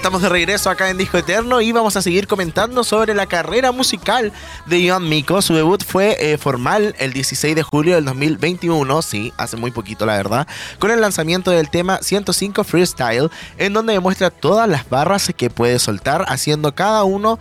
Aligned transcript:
Estamos 0.00 0.22
de 0.22 0.30
regreso 0.30 0.70
acá 0.70 0.88
en 0.88 0.96
Disco 0.96 1.18
Eterno 1.18 1.60
y 1.60 1.72
vamos 1.72 1.94
a 1.94 2.00
seguir 2.00 2.26
comentando 2.26 2.84
sobre 2.84 3.12
la 3.12 3.26
carrera 3.26 3.70
musical 3.70 4.32
de 4.64 4.80
Ian 4.80 5.06
Miko. 5.06 5.42
Su 5.42 5.52
debut 5.52 5.84
fue 5.84 6.16
eh, 6.18 6.38
formal 6.38 6.94
el 6.98 7.12
16 7.12 7.54
de 7.54 7.62
julio 7.62 7.96
del 7.96 8.06
2021, 8.06 9.02
sí, 9.02 9.30
hace 9.36 9.58
muy 9.58 9.72
poquito 9.72 10.06
la 10.06 10.16
verdad, 10.16 10.48
con 10.78 10.90
el 10.90 11.02
lanzamiento 11.02 11.50
del 11.50 11.68
tema 11.68 11.98
105 12.00 12.64
Freestyle, 12.64 13.28
en 13.58 13.74
donde 13.74 13.92
demuestra 13.92 14.30
todas 14.30 14.66
las 14.70 14.88
barras 14.88 15.30
que 15.36 15.50
puede 15.50 15.78
soltar, 15.78 16.24
haciendo 16.28 16.74
cada 16.74 17.04
uno 17.04 17.38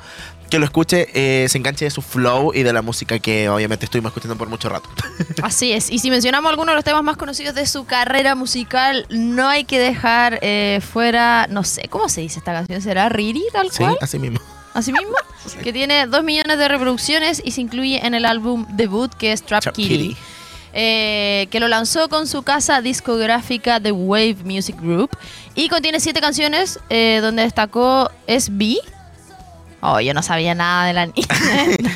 que 0.49 0.59
lo 0.59 0.66
escuche, 0.66 1.08
eh, 1.13 1.48
se 1.49 1.58
enganche 1.58 1.85
de 1.85 1.91
su 1.91 2.02
flow 2.02 2.52
y 2.53 2.63
de 2.63 2.73
la 2.73 2.81
música 2.81 3.20
que 3.20 3.48
obviamente 3.49 3.85
estuvimos 3.85 4.09
escuchando 4.12 4.35
por 4.38 4.49
mucho 4.49 4.67
rato. 4.70 4.89
Así 5.44 5.72
es. 5.72 5.89
Y 5.89 5.99
si 5.99 6.09
mencionamos 6.09 6.49
algunos 6.49 6.73
de 6.73 6.75
los 6.77 6.84
temas 6.84 7.03
más 7.03 7.17
conocidos 7.17 7.55
de 7.55 7.66
su 7.66 7.85
carrera 7.85 8.35
musical, 8.35 9.05
no 9.09 9.48
hay 9.48 9.63
que 9.66 9.80
dejar 9.80 10.39
eh, 10.41 10.80
fuera, 10.81 11.48
no 11.49 11.63
sé, 11.63 11.88
¿cómo 11.89 12.09
se 12.09 12.22
dice 12.22 12.39
esta 12.39 12.52
canción? 12.53 12.81
¿Será 12.81 13.09
Riri 13.09 13.44
tal 13.53 13.70
Sí, 13.72 13.77
cual? 13.80 13.98
así 14.02 14.20
mismo. 14.20 14.39
Así 14.73 14.91
mismo. 14.91 15.13
Que 15.63 15.72
tiene 15.73 16.05
dos 16.05 16.23
millones 16.23 16.58
de 16.58 16.67
reproducciones 16.67 17.41
y 17.44 17.52
se 17.52 17.61
incluye 17.61 18.05
en 18.05 18.13
el 18.13 18.25
álbum 18.25 18.66
debut 18.72 19.11
que 19.13 19.31
es 19.31 19.41
Trap, 19.41 19.63
Trap 19.63 19.75
Kitty. 19.75 19.97
Kitty. 20.09 20.17
eh, 20.73 21.47
que 21.50 21.59
lo 21.59 21.67
lanzó 21.67 22.09
con 22.09 22.27
su 22.27 22.44
casa 22.44 22.81
discográfica 22.81 23.80
The 23.80 23.92
Wave 23.94 24.38
Music 24.44 24.75
Group 24.80 25.09
y 25.55 25.70
contiene 25.70 26.00
siete 26.00 26.20
canciones 26.22 26.80
eh, 26.89 27.20
donde 27.22 27.44
destacó 27.44 28.11
SB. 28.27 28.77
Oh, 29.81 29.99
yo 30.02 30.13
no 30.13 30.22
sabía 30.22 30.53
nada 30.55 30.85
de 30.88 30.94
la 30.94 31.05
niña. 31.05 31.27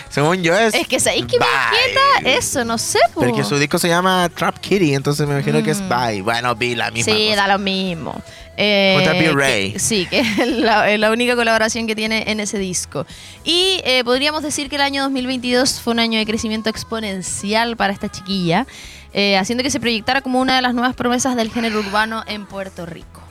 Según 0.09 0.41
yo 0.41 0.57
es... 0.57 0.73
es 0.73 0.87
que 0.87 0.99
sabéis 0.99 1.25
que 1.25 1.37
me 1.37 1.45
inquieta 1.45 2.37
eso, 2.37 2.63
no 2.63 2.77
sé. 2.77 2.99
po. 3.13 3.21
Porque 3.21 3.43
su 3.43 3.57
disco 3.59 3.77
se 3.77 3.89
llama 3.89 4.29
Trap 4.33 4.57
Kitty, 4.59 4.93
entonces 4.93 5.27
me 5.27 5.33
imagino 5.33 5.61
que 5.63 5.71
es 5.71 5.81
Mm. 5.81 5.89
Bye. 5.89 6.21
Bueno, 6.21 6.55
vi 6.55 6.75
la 6.75 6.91
misma 6.91 7.13
Sí, 7.13 7.25
cosa. 7.31 7.41
da 7.41 7.47
lo 7.49 7.59
mismo. 7.59 8.21
Eh, 8.55 8.99
que- 9.03 9.19
B-Ray. 9.29 9.79
sí, 9.79 10.05
que 10.05 10.19
es 10.39 10.47
la, 10.47 10.89
es 10.91 10.99
la 10.99 11.11
única 11.11 11.35
colaboración 11.35 11.87
que 11.87 11.95
tiene 11.95 12.23
en 12.27 12.39
ese 12.39 12.57
disco. 12.59 13.05
Y 13.43 13.81
eh, 13.83 14.03
podríamos 14.05 14.43
decir 14.43 14.69
que 14.69 14.75
el 14.75 14.81
año 14.83 15.01
2022 15.03 15.81
fue 15.81 15.93
un 15.93 15.99
año 15.99 16.19
de 16.19 16.25
crecimiento 16.25 16.69
exponencial 16.69 17.75
para 17.75 17.91
esta 17.91 18.09
chiquilla, 18.09 18.65
eh, 19.13 19.37
haciendo 19.37 19.63
que 19.63 19.71
se 19.71 19.79
proyectara 19.79 20.21
como 20.21 20.39
una 20.39 20.55
de 20.55 20.61
las 20.61 20.73
nuevas 20.73 20.95
promesas 20.95 21.35
del 21.35 21.51
género 21.51 21.79
urbano 21.79 22.23
en 22.27 22.45
Puerto 22.45 22.85
Rico. 22.85 23.22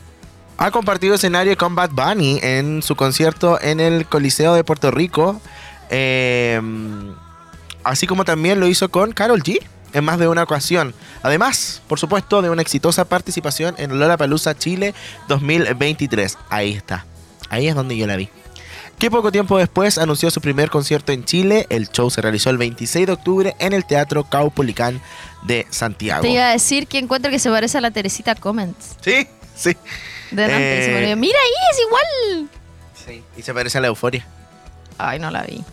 Ha 0.63 0.71
compartido 0.71 1.17
escenario 1.17 1.57
con 1.59 1.75
Bad 1.75 1.91
Bunny 1.91 2.39
en 2.41 2.83
su 2.83 2.95
concierto 2.95 3.61
en 3.61 3.81
el 3.81 4.07
Coliseo 4.07 4.55
de 4.55 4.63
Puerto 4.63 4.93
Rico. 4.93 5.41
eh, 5.91 6.61
así 7.83 8.07
como 8.07 8.25
también 8.25 8.61
lo 8.61 8.69
hizo 8.69 8.89
con 8.89 9.11
Carol 9.11 9.43
G 9.43 9.59
en 9.93 10.05
más 10.05 10.21
de 10.21 10.29
una 10.29 10.45
ocasión. 10.45 10.95
Además, 11.25 11.83
por 11.89 11.99
supuesto, 11.99 12.43
de 12.43 12.51
una 12.51 12.63
exitosa 12.63 13.05
participación 13.05 13.75
en 13.77 13.99
Lollapalooza 13.99 14.57
Chile 14.57 14.95
2023. 15.27 16.39
Ahí 16.49 16.75
está. 16.75 17.07
Ahí 17.49 17.67
es 17.67 17.75
donde 17.75 17.97
yo 17.97 18.07
la 18.07 18.15
vi. 18.15 18.29
Que 19.01 19.11
poco 19.11 19.33
tiempo 19.33 19.59
después 19.59 19.99
anunció 19.99 20.31
su 20.31 20.41
primer 20.41 20.71
concierto 20.71 21.11
en 21.11 21.25
Chile. 21.25 21.67
El 21.71 21.89
show 21.89 22.09
se 22.09 22.23
realizó 22.23 22.51
el 22.51 22.59
26 22.59 23.09
de 23.09 23.13
octubre 23.13 23.57
en 23.59 23.73
el 23.73 23.85
Teatro 23.85 24.23
Caupolicán 24.23 25.03
de 25.43 25.67
Santiago. 25.71 26.23
Te 26.23 26.31
iba 26.31 26.47
a 26.47 26.53
decir 26.53 26.87
que 26.87 26.99
encuentro 26.99 27.33
que 27.33 27.41
se 27.41 27.51
parece 27.51 27.79
a 27.79 27.81
la 27.81 27.91
Teresita 27.91 28.37
Comments 28.37 28.95
Sí, 29.01 29.27
sí. 29.57 29.77
De 30.33 30.43
delante. 30.43 30.79
y 30.79 30.83
se 30.85 30.89
me 30.91 30.95
Eh. 30.95 30.99
olvidó. 31.03 31.17
Mira 31.17 31.39
ahí, 31.39 31.53
es 31.73 31.79
igual. 31.81 32.49
Sí. 33.07 33.25
Y 33.37 33.43
se 33.43 33.55
parece 33.55 33.79
a 33.79 33.81
la 33.81 33.87
euforia. 33.89 34.27
Ay, 34.99 35.19
no 35.19 35.31
la 35.31 35.43
vi. 35.43 35.65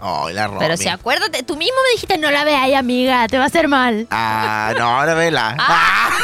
Oh, 0.00 0.28
la 0.30 0.46
Romy. 0.46 0.58
Pero 0.58 0.76
si 0.76 0.88
acuérdate, 0.88 1.42
tú 1.42 1.56
mismo 1.56 1.76
me 1.84 1.90
dijiste, 1.92 2.18
no 2.18 2.30
la 2.30 2.44
veas, 2.44 2.72
amiga, 2.78 3.26
te 3.28 3.38
va 3.38 3.44
a 3.44 3.46
hacer 3.46 3.66
mal. 3.68 4.06
Ah, 4.10 4.74
no, 4.78 4.98
ahora 5.00 5.14
vela. 5.14 5.56
Ah. 5.58 6.10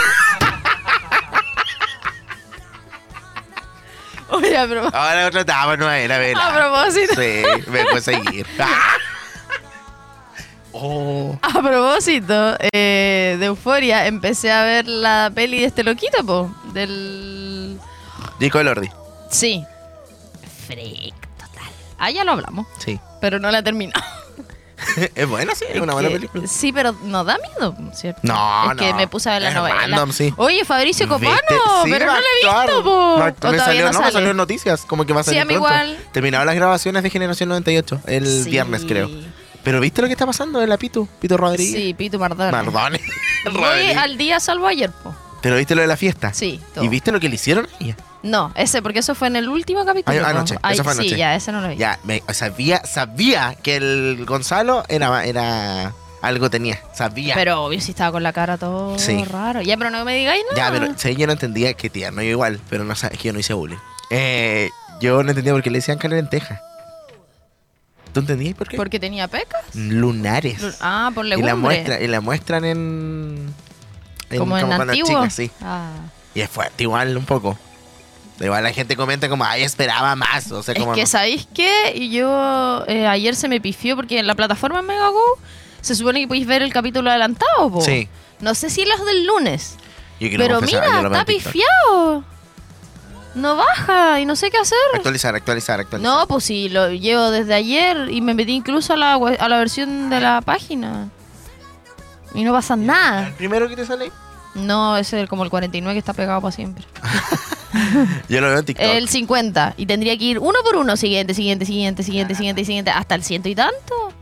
Oye, 4.29 4.57
pero... 4.69 4.85
Ahora 4.95 5.27
otra 5.27 5.41
etapa 5.43 5.77
no 5.77 5.91
era 5.91 6.17
vela. 6.19 6.49
A 6.49 6.55
propósito. 6.55 7.15
Sí, 7.15 7.43
me 7.71 7.85
puedo 7.85 8.01
seguir. 8.01 8.47
Ah. 8.59 8.67
Oh. 10.73 11.37
A 11.43 11.61
propósito 11.63 12.57
eh, 12.73 13.37
de 13.39 13.47
Euforia, 13.47 14.07
empecé 14.07 14.51
a 14.51 14.65
ver 14.65 14.87
la 14.89 15.31
peli 15.35 15.61
de 15.61 15.67
este 15.67 15.85
loquito, 15.85 16.25
po. 16.25 16.55
Del. 16.73 17.79
Disco 18.39 18.63
Lordi. 18.63 18.89
Sí. 19.31 19.65
Freak, 20.67 21.15
total. 21.37 21.71
Ah, 21.99 22.11
ya 22.11 22.25
lo 22.25 22.33
hablamos, 22.33 22.67
Sí. 22.79 22.99
pero 23.21 23.39
no 23.39 23.51
la 23.51 23.59
he 23.59 23.63
terminado. 23.63 24.03
es 25.15 25.29
buena, 25.29 25.55
sí, 25.55 25.65
es 25.69 25.81
una 25.81 25.93
buena 25.93 26.09
Que- 26.09 26.15
película. 26.17 26.47
Sí, 26.47 26.73
pero 26.73 26.93
no 27.05 27.23
da 27.25 27.39
miedo, 27.39 27.75
¿cierto? 27.95 28.21
No, 28.25 28.73
Es 28.73 28.79
que 28.79 28.91
no. 28.91 28.97
me 28.97 29.07
puse 29.09 29.29
a 29.31 29.35
ver 29.35 29.43
la 29.43 29.49
Es 29.51 29.55
novela. 29.55 29.81
random, 29.83 30.13
sí. 30.13 30.33
Oye, 30.37 30.65
Fabricio 30.65 31.07
Copano. 31.09 31.37
Sí, 31.85 31.91
pero 31.91 32.07
no 32.07 32.13
a 32.13 32.17
lo 32.17 32.21
he 32.23 32.65
visto, 32.67 32.83
po. 32.85 32.91
Va 32.91 33.15
a 33.15 33.17
O 33.19 33.23
actuar. 33.25 33.53
Me 33.53 33.59
salió, 33.59 33.85
no 33.87 33.93
no, 33.93 34.01
me 34.01 34.13
salió 34.13 34.31
en 34.31 34.37
noticias, 34.37 34.85
como 34.87 35.05
que 35.05 35.13
va 35.13 35.21
a 35.21 35.25
Sí, 35.25 35.31
salir 35.31 35.43
a 35.43 35.45
mí 35.45 35.55
pronto. 35.55 35.69
igual. 35.69 35.99
Terminaron 36.13 36.47
las 36.47 36.57
grabaciones 36.57 37.03
de 37.03 37.11
Generación 37.11 37.49
98, 37.51 38.01
el 38.07 38.27
Sí. 38.45 38.51
viernes 38.51 38.85
creo. 38.87 39.09
Pero 39.63 39.81
¿viste 39.81 40.03
lo 40.03 40.09
que 40.09 40.13
está 40.13 40.27
pasando 40.27 40.61
en 40.63 40.69
la 40.69 40.77
Pitu? 40.77 41.09
Pitu 41.21 41.37
Rodríguez. 41.37 41.75
Sí, 41.75 41.95
Pito 41.95 42.19
Mardone. 42.19 42.51
Mardone. 42.51 43.01
Rodríguez. 43.45 43.97
al 43.97 44.17
día 44.19 44.41
salvo 44.41 44.67
ayer, 44.67 44.91
po. 44.91 45.15
¿Pero 45.41 45.57
viste 45.57 45.75
lo 45.75 45.81
de 45.81 45.89
la 45.89 45.97
fiesta? 45.97 46.33
Sí, 46.33 46.61
todo. 46.75 46.85
¿Y 46.85 46.89
viste 46.89 47.11
lo 47.11 47.19
que 47.21 47.29
le 47.29 47.35
hicieron 47.35 47.67
a 47.67 47.85
ella? 47.85 47.97
No, 48.23 48.53
ese, 48.55 48.81
porque 48.83 49.01
eso 49.01 49.17
fue 49.17 49.27
en 49.27 49.35
el 49.37 49.49
último 49.49 49.85
capítulo. 49.85 50.17
Ay, 50.17 50.23
po. 50.23 50.29
anoche, 50.29 50.57
Ay, 50.63 50.75
eso 50.75 50.85
fue 50.85 50.93
anoche. 50.93 51.09
Sí, 51.09 51.17
ya, 51.17 51.35
ese 51.35 51.51
no 51.51 51.61
lo 51.61 51.69
vi. 51.69 51.77
Ya, 51.77 51.99
me, 52.05 52.23
sabía, 52.33 52.85
sabía 52.85 53.57
que 53.61 53.77
el 53.77 54.25
Gonzalo 54.25 54.85
era, 54.89 55.25
era 55.27 55.93
algo 56.23 56.49
tenía, 56.49 56.79
sabía. 56.95 57.35
Pero 57.35 57.65
obvio, 57.65 57.81
si 57.81 57.91
estaba 57.91 58.13
con 58.13 58.23
la 58.23 58.33
cara 58.33 58.57
todo 58.59 58.97
Sí. 59.01 59.25
raro. 59.25 59.63
Ya, 59.63 59.77
pero 59.77 59.91
no 59.91 60.05
me 60.05 60.15
digáis 60.15 60.45
nada. 60.53 60.57
ya, 60.57 60.73
pero 60.73 60.95
sí, 60.97 61.17
yo 61.17 61.27
no 61.27 61.33
entendía 61.33 61.75
que 61.75 61.91
tierno, 61.91 62.23
yo 62.23 62.31
igual, 62.31 62.61
pero 62.71 62.85
no 62.85 62.95
sabes 62.95 63.19
que 63.19 63.25
yo 63.29 63.33
no 63.33 63.41
hice 63.41 63.55
bullying. 63.55 63.79
Eh, 64.11 64.71
yo 65.01 65.25
no 65.25 65.31
entendía 65.31 65.53
por 65.53 65.63
qué 65.65 65.71
le 65.71 65.79
decían 65.79 65.99
cara 65.99 66.15
de 66.15 66.23
lenteja. 66.23 66.61
¿Tú 68.13 68.21
entendías 68.21 68.55
por 68.55 68.69
qué? 68.69 68.77
Porque 68.77 69.01
tenía 69.01 69.29
pecas. 69.29 69.63
Lunares. 69.75 70.79
Ah, 70.81 71.11
por 71.15 71.25
y 71.27 71.31
legumbre. 71.31 71.51
la 71.53 71.57
muestra, 71.57 72.01
y 72.01 72.07
la 72.09 72.21
muestran 72.21 72.65
en, 72.65 73.55
en 74.31 74.39
como 74.39 74.59
en 74.59 74.67
cuando 74.67 74.93
antiguo. 74.93 75.31
sí. 75.31 75.51
Ah. 75.63 75.91
Y 76.35 76.41
es 76.41 76.49
fuerte 76.51 76.83
igual 76.85 77.17
un 77.17 77.25
poco. 77.25 77.59
Igual 78.41 78.65
la 78.65 78.73
gente 78.73 78.97
comenta 78.97 79.29
como, 79.29 79.45
ay, 79.45 79.63
esperaba 79.63 80.17
más. 80.17 80.51
O 80.51 80.63
sea, 80.63 80.75
Es 80.75 80.81
como 80.81 80.95
que, 80.95 81.03
no. 81.03 81.07
¿sabéis 81.07 81.47
qué? 81.55 81.93
Y 81.95 82.11
Yo 82.11 82.85
eh, 82.89 83.07
ayer 83.07 83.37
se 83.37 83.49
me 83.49 83.61
pifió 83.61 83.95
porque 83.97 84.19
en 84.19 84.27
la 84.27 84.35
plataforma 84.35 84.83
Megago 84.83 85.21
se 85.81 85.95
supone 85.95 86.21
que 86.21 86.29
podéis 86.29 86.47
ver 86.47 86.63
el 86.63 86.73
capítulo 86.73 87.11
adelantado, 87.11 87.71
po. 87.71 87.81
Sí. 87.83 88.09
No 88.41 88.55
sé 88.55 88.71
si 88.71 88.85
los 88.85 89.05
del 89.07 89.27
lunes. 89.27 89.77
Yo 90.19 90.29
Pero 90.37 90.61
mira, 90.61 91.03
yo 91.03 91.07
está 91.07 91.25
pifiado. 91.25 92.25
No 93.35 93.57
baja 93.57 94.21
y 94.21 94.27
no 94.27 94.37
sé 94.37 94.51
qué 94.51 94.59
hacer. 94.59 94.79
Actualizar, 94.95 95.35
actualizar, 95.35 95.81
actualizar. 95.81 96.13
No, 96.13 96.27
pues 96.27 96.45
sí, 96.45 96.69
lo 96.69 96.91
llevo 96.91 97.31
desde 97.31 97.55
ayer 97.55 98.11
y 98.11 98.21
me 98.21 98.35
metí 98.35 98.53
incluso 98.53 98.93
a 98.93 98.97
la, 98.97 99.17
we- 99.17 99.37
a 99.41 99.49
la 99.49 99.59
versión 99.59 100.11
de 100.11 100.21
la 100.21 100.41
página. 100.43 101.09
Y 102.35 102.45
no 102.45 102.53
pasa 102.53 102.77
nada. 102.77 103.29
¿El 103.29 103.35
primero 103.35 103.69
que 103.69 103.77
te 103.77 103.87
sale? 103.87 104.11
No, 104.55 104.97
ese 104.99 105.23
es 105.23 105.29
como 105.31 105.45
el 105.45 105.51
49 105.51 105.95
que 105.95 105.99
está 105.99 106.13
pegado 106.13 106.41
para 106.43 106.53
siempre. 106.53 106.85
Yo 108.29 108.41
lo 108.43 108.49
veo 108.49 108.59
en 108.59 108.65
TikTok. 108.67 108.85
El 108.87 109.09
50. 109.09 109.75
Y 109.79 109.87
tendría 109.87 110.17
que 110.19 110.25
ir 110.25 110.39
uno 110.39 110.59
por 110.63 110.77
uno. 110.77 110.95
Siguiente, 110.99 111.33
siguiente, 111.33 111.65
siguiente, 111.65 112.03
siguiente, 112.03 112.35
siguiente, 112.35 112.65
siguiente. 112.67 112.91
Hasta 112.91 113.15
el 113.15 113.25
ciento 113.25 113.49
y 113.49 113.55
tanto. 113.55 114.13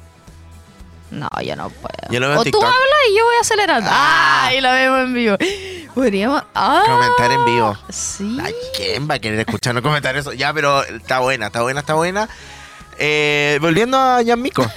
No, 1.11 1.29
yo 1.45 1.57
no 1.57 1.69
puedo. 1.71 2.13
Yo 2.13 2.21
lo 2.21 2.29
veo 2.29 2.35
en 2.35 2.39
o 2.41 2.45
tú 2.45 2.51
TikTok. 2.51 2.63
hablas 2.63 3.01
y 3.13 3.19
yo 3.19 3.25
voy 3.25 3.35
acelerando. 3.41 3.91
Ah. 3.93 4.45
Ah, 4.47 4.55
y 4.55 4.61
la 4.61 4.73
vemos 4.73 5.01
en 5.01 5.15
vivo. 5.15 5.37
Podríamos. 5.95 6.43
Ah, 6.55 6.83
Comentar 6.87 7.31
en 7.33 7.45
vivo. 7.45 7.77
Sí. 7.91 8.39
Ay, 8.43 8.55
¿quién 8.77 9.09
va 9.11 9.15
a 9.15 9.19
querer 9.19 9.39
escuchar 9.41 9.75
no 9.75 9.83
comentar 9.83 10.17
eso? 10.17 10.33
Ya, 10.33 10.53
pero 10.53 10.83
está 10.85 11.19
buena, 11.21 11.47
está 11.47 11.63
buena, 11.63 11.81
está 11.81 11.95
buena. 11.95 12.29
Eh, 12.99 13.59
volviendo 13.61 13.99
a 13.99 14.23
Yamiko. 14.23 14.63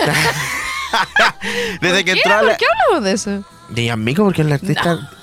Desde 1.81 2.05
que 2.05 2.13
¿Qué? 2.13 2.19
entró 2.19 2.33
a 2.33 2.39
¿Por 2.39 2.47
la... 2.47 2.57
qué 2.57 2.65
hablamos 2.65 3.03
de 3.05 3.11
eso? 3.11 3.43
De 3.69 3.85
Yamiko, 3.85 4.23
porque 4.23 4.41
es 4.41 4.47
la 4.47 4.55
artista... 4.55 5.09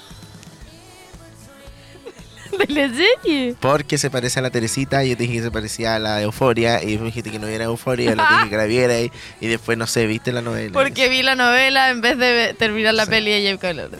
De 2.58 2.66
la 2.75 2.90
serie. 2.94 3.54
Porque 3.58 3.96
se 3.96 4.10
parece 4.10 4.38
a 4.40 4.42
la 4.42 4.50
Teresita, 4.50 5.02
y 5.04 5.10
yo 5.10 5.16
te 5.16 5.22
dije 5.22 5.37
que 5.37 5.42
se 5.44 5.50
parecía 5.50 5.94
a 5.94 5.98
la 5.98 6.20
Euforia, 6.20 6.82
y 6.82 6.98
me 6.98 7.06
dijiste 7.06 7.31
que 7.31 7.38
no 7.38 7.46
era 7.46 7.64
Euforia, 7.64 8.14
te 8.14 8.20
dije 8.20 8.50
que 8.50 8.56
la 8.56 8.64
viera, 8.64 9.00
y, 9.00 9.10
y 9.40 9.46
después, 9.46 9.78
no 9.78 9.87
sé, 9.87 10.06
¿viste 10.06 10.31
la 10.32 10.42
novela? 10.42 10.72
Porque 10.72 11.08
vi 11.08 11.22
la 11.22 11.37
novela 11.37 11.88
en 11.90 12.00
vez 12.02 12.19
de 12.19 12.54
terminar 12.58 12.92
la 12.94 13.04
Sí. 13.06 13.10
peli 13.12 13.42
de 13.42 13.56
Color. 13.58 13.90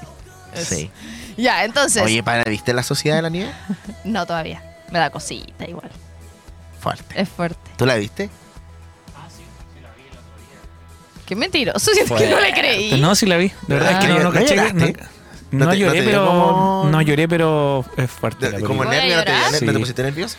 Eso. 0.54 0.75
Sí. 0.75 0.90
Ya, 1.37 1.65
entonces. 1.65 2.03
Oye, 2.03 2.23
¿para, 2.23 2.44
¿viste 2.44 2.73
La 2.75 2.82
Sociedad 2.82 3.17
de 3.17 3.23
la 3.23 3.29
Nieve? 3.31 3.53
No, 4.05 4.27
todavía. 4.27 4.62
Me 4.91 4.99
da 4.99 5.11
cosita 5.11 5.67
igual. 5.69 5.91
Fuerte. 6.81 7.21
Es 7.21 7.29
fuerte. 7.29 7.71
¿Tú 7.77 7.87
la 7.87 7.94
viste? 7.97 8.31
Qué 11.27 11.37
mentiroso. 11.37 11.91
Siento 11.94 12.17
que 12.17 12.29
no 12.29 12.41
le 12.41 12.53
creí. 12.53 13.00
No, 13.00 13.15
sí 13.15 13.27
la 13.27 13.37
vi. 13.37 13.49
De 13.69 13.75
verdad 13.75 13.91
Ah. 13.94 13.99
es 13.99 14.05
que 14.05 14.09
no, 14.12 14.19
no 14.19 14.25
¿No 14.25 14.32
caché. 14.32 14.56
No, 15.53 15.67
¿No 15.67 15.75
lloré, 15.75 16.03
pero. 16.03 16.27
como- 16.27 16.88
No 16.91 17.03
lloré, 17.03 17.29
pero 17.29 17.85
es 17.97 18.11
fuerte. 18.11 18.50
De- 18.50 18.61
como 18.62 18.83
película. 18.85 18.88
¿Voy 18.88 18.97
a 18.97 19.00
nervio, 19.00 19.17
¿no 19.17 19.25
te? 19.25 19.33
¿no 19.33 19.50
te 19.50 19.73
Sí. 19.73 19.79
pusiste 19.81 20.03
nervioso? 20.03 20.37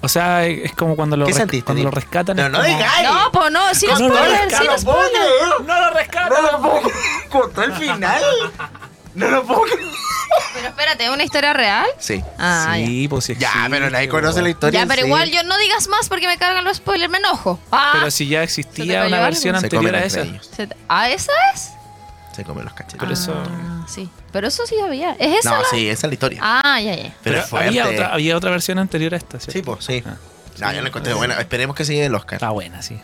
O 0.00 0.08
sea, 0.08 0.44
es 0.46 0.72
como 0.72 0.96
cuando 0.96 1.16
lo, 1.16 1.24
¿Qué 1.26 1.32
sentiste? 1.32 1.64
cuando 1.64 1.84
lo 1.84 1.90
rescatan. 1.90 2.36
No, 2.36 2.48
no 2.50 2.58
como- 2.58 2.68
digas. 2.68 2.92
No, 3.04 3.32
pues 3.32 3.50
no, 3.50 3.74
sin 3.74 3.88
No 3.90 3.98
lo 4.00 4.14
spoiler, 4.14 4.50
sin 4.50 4.78
spoiler. 4.78 5.66
¡No 5.66 5.80
lo 5.80 5.90
rescatan! 5.90 6.30
No 6.30 6.52
lo 6.52 6.60
puedo 6.60 6.80
contó 7.30 7.62
el 7.62 7.72
final. 7.74 8.22
No 9.14 9.28
lo 9.30 9.44
puedo. 9.44 9.62
Pero 10.54 10.68
espérate, 10.68 11.04
¿es 11.04 11.10
una 11.10 11.24
historia 11.24 11.52
real? 11.52 11.86
Sí. 11.98 12.22
Ah, 12.38 12.76
ya. 12.78 12.86
sí, 12.86 13.08
pues 13.08 13.24
sí 13.24 13.34
Ya, 13.38 13.48
existe, 13.48 13.70
pero 13.70 13.90
nadie 13.90 14.08
conoce 14.08 14.42
la 14.42 14.48
historia. 14.50 14.80
Ya, 14.80 14.86
pero 14.86 15.02
sí. 15.02 15.06
igual 15.08 15.30
yo 15.30 15.42
no 15.44 15.56
digas 15.58 15.88
más 15.88 16.08
porque 16.08 16.26
me 16.26 16.36
cargan 16.38 16.64
los 16.64 16.76
spoilers, 16.78 17.10
me 17.10 17.18
enojo. 17.18 17.58
Ah, 17.72 17.90
Pero 17.94 18.10
si 18.10 18.26
ya 18.28 18.40
¿Se 18.46 18.62
te 18.62 18.70
existía 18.70 19.06
una 19.06 19.20
versión 19.20 19.56
anterior 19.56 19.94
a 19.94 20.04
esa. 20.04 20.24
se 20.40 20.66
te- 20.66 20.76
¿Ah, 20.88 21.10
esa 21.10 21.32
es? 21.54 21.70
Se 22.34 22.44
comen 22.44 22.64
los 22.64 22.74
cachetes. 22.74 22.98
Pero 22.98 23.12
eso- 23.12 23.34
Ah, 23.46 23.86
sí. 23.88 24.08
Pero 24.32 24.48
eso 24.48 24.66
sí 24.66 24.74
había. 24.80 25.12
¿Es 25.12 25.38
esa? 25.40 25.50
No, 25.50 25.62
la- 25.62 25.68
sí, 25.68 25.88
esa 25.88 26.06
es 26.06 26.10
la 26.10 26.14
historia. 26.14 26.40
Ah, 26.42 26.80
ya, 26.80 26.94
ya. 26.96 27.14
pero 27.22 27.42
Pero 27.50 27.62
había 27.62 27.88
otra, 27.88 28.06
había 28.12 28.36
otra 28.36 28.50
versión 28.50 28.78
anterior 28.78 29.14
a 29.14 29.16
esta, 29.18 29.38
¿cierto? 29.38 29.52
Sí, 29.52 29.62
pues, 29.62 29.84
sí. 29.84 30.02
Ah. 30.06 30.16
No, 30.58 30.72
yo 30.72 30.82
la 30.82 30.88
encontré 30.88 31.14
buena. 31.14 31.34
Esperemos 31.40 31.74
que 31.76 31.84
se 31.84 31.94
lleve 31.94 32.06
el 32.06 32.14
Oscar. 32.14 32.34
Está 32.36 32.50
buena, 32.50 32.80
sí. 32.82 33.00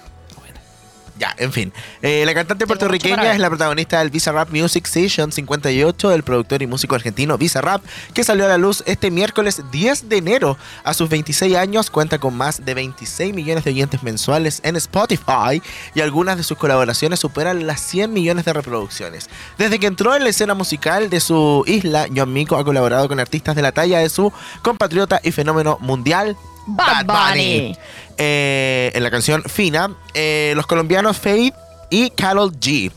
Ya, 1.21 1.35
en 1.37 1.53
fin. 1.53 1.71
Eh, 2.01 2.25
la 2.25 2.33
cantante 2.33 2.67
puertorriqueña 2.67 3.35
es 3.35 3.39
la 3.39 3.51
protagonista 3.51 3.99
del 3.99 4.09
Visa 4.09 4.33
Rap 4.33 4.49
Music 4.53 4.87
Session 4.87 5.31
58 5.31 6.09
del 6.09 6.23
productor 6.23 6.63
y 6.63 6.67
músico 6.67 6.95
argentino 6.95 7.37
Visa 7.37 7.61
Rap, 7.61 7.85
que 8.15 8.25
salió 8.25 8.47
a 8.47 8.49
la 8.49 8.57
luz 8.57 8.83
este 8.87 9.11
miércoles 9.11 9.63
10 9.71 10.09
de 10.09 10.17
enero. 10.17 10.57
A 10.83 10.95
sus 10.95 11.11
26 11.11 11.57
años 11.57 11.91
cuenta 11.91 12.19
con 12.19 12.35
más 12.35 12.65
de 12.65 12.73
26 12.73 13.35
millones 13.35 13.65
de 13.65 13.71
oyentes 13.71 14.03
mensuales 14.03 14.63
en 14.65 14.77
Spotify 14.77 15.61
y 15.95 16.01
algunas 16.01 16.39
de 16.39 16.43
sus 16.43 16.57
colaboraciones 16.57 17.21
superan 17.21 17.67
las 17.67 17.83
100 17.83 18.15
millones 18.15 18.47
de 18.47 18.55
reproducciones. 18.55 19.29
Desde 19.59 19.79
que 19.79 19.89
entró 19.89 20.17
en 20.17 20.25
la 20.25 20.31
escena 20.31 20.55
musical 20.55 21.11
de 21.11 21.21
su 21.21 21.65
isla, 21.67 22.07
John 22.17 22.33
Mico 22.33 22.57
ha 22.57 22.65
colaborado 22.65 23.09
con 23.09 23.21
artistas 23.21 23.55
de 23.57 23.61
la 23.61 23.73
talla 23.73 23.99
de 23.99 24.09
su 24.09 24.33
compatriota 24.63 25.21
y 25.23 25.33
fenómeno 25.33 25.77
mundial 25.83 26.35
Bad 26.67 27.05
Bunny. 27.07 27.77
eh, 28.19 28.93
en 28.95 29.03
la 29.03 29.11
canción 29.11 29.43
Fina, 29.45 29.95
eh, 30.15 30.53
los 30.57 30.67
colombianos 30.67 31.17
Faith 31.19 31.55
y 31.91 32.11
Carol 32.11 32.53
G. 32.53 32.93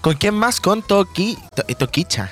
¿Con 0.00 0.14
quién 0.16 0.34
más? 0.34 0.60
Con 0.60 0.82
Toki, 0.82 1.36
To- 1.54 1.62
Toquicha. 1.76 2.30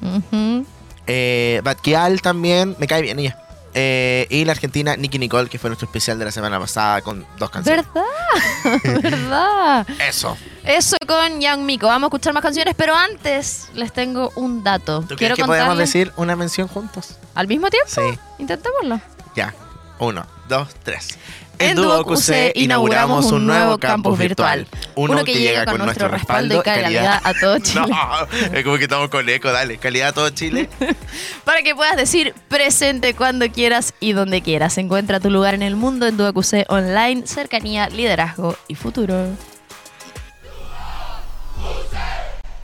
Ujú. 0.00 0.66
Eh, 1.06 1.60
Batkial 1.64 2.20
también, 2.22 2.76
me 2.78 2.86
cae 2.86 3.02
bien 3.02 3.18
ella. 3.18 3.38
Eh, 3.74 4.26
y 4.28 4.44
la 4.44 4.52
argentina 4.52 4.96
Nicky 4.96 5.18
Nicole, 5.18 5.48
que 5.48 5.58
fue 5.58 5.70
nuestro 5.70 5.86
especial 5.86 6.18
de 6.18 6.26
la 6.26 6.30
semana 6.30 6.60
pasada 6.60 7.00
con 7.00 7.24
dos 7.38 7.48
canciones. 7.48 7.86
¿Verdad? 7.94 9.00
¿Verdad? 9.02 9.86
Eso. 10.06 10.36
Eso 10.64 10.96
con 11.06 11.40
Young 11.40 11.60
Miko. 11.60 11.86
Vamos 11.86 12.08
a 12.08 12.08
escuchar 12.08 12.34
más 12.34 12.42
canciones, 12.42 12.74
pero 12.76 12.94
antes 12.94 13.68
les 13.74 13.90
tengo 13.92 14.30
un 14.36 14.62
dato. 14.62 15.00
¿Tú 15.00 15.16
Quiero 15.16 15.34
crees 15.34 15.36
que 15.36 15.44
podemos 15.44 15.78
decir 15.78 16.12
una 16.16 16.36
mención 16.36 16.68
juntos? 16.68 17.16
¿Al 17.34 17.48
mismo 17.48 17.70
tiempo? 17.70 17.88
Sí. 17.90 18.18
Intentémoslo. 18.38 19.00
Ya. 19.34 19.54
Uno, 20.02 20.26
dos, 20.48 20.68
tres. 20.82 21.16
En 21.60 21.76
Duo 21.76 22.04
QC 22.04 22.50
inauguramos 22.56 23.30
un 23.30 23.46
nuevo 23.46 23.78
campus 23.78 24.18
virtual. 24.18 24.66
Uno, 24.96 25.22
que, 25.22 25.32
llega 25.32 25.64
con 25.64 25.78
nuestro 25.78 26.08
respaldo 26.08 26.58
y 26.58 26.62
calidad 26.62 27.20
a 27.22 27.32
todo 27.34 27.56
Chile. 27.60 27.86
No, 27.86 28.26
es 28.52 28.64
como 28.64 28.78
que 28.78 28.82
estamos 28.82 29.10
con 29.10 29.28
eco, 29.28 29.52
dale. 29.52 29.78
Calidad 29.78 30.08
a 30.08 30.12
todo 30.12 30.30
Chile. 30.30 30.68
Para 31.44 31.62
que 31.62 31.76
puedas 31.76 31.96
decir 31.96 32.34
presente 32.48 33.14
cuando 33.14 33.48
quieras 33.48 33.94
y 34.00 34.12
donde 34.12 34.42
quieras. 34.42 34.76
Encuentra 34.76 35.20
tu 35.20 35.30
lugar 35.30 35.54
en 35.54 35.62
el 35.62 35.76
mundo 35.76 36.08
en 36.08 36.16
Duo 36.16 36.32
QC 36.32 36.64
Online, 36.68 37.24
cercanía, 37.24 37.88
liderazgo 37.88 38.56
y 38.66 38.74
futuro. 38.74 39.28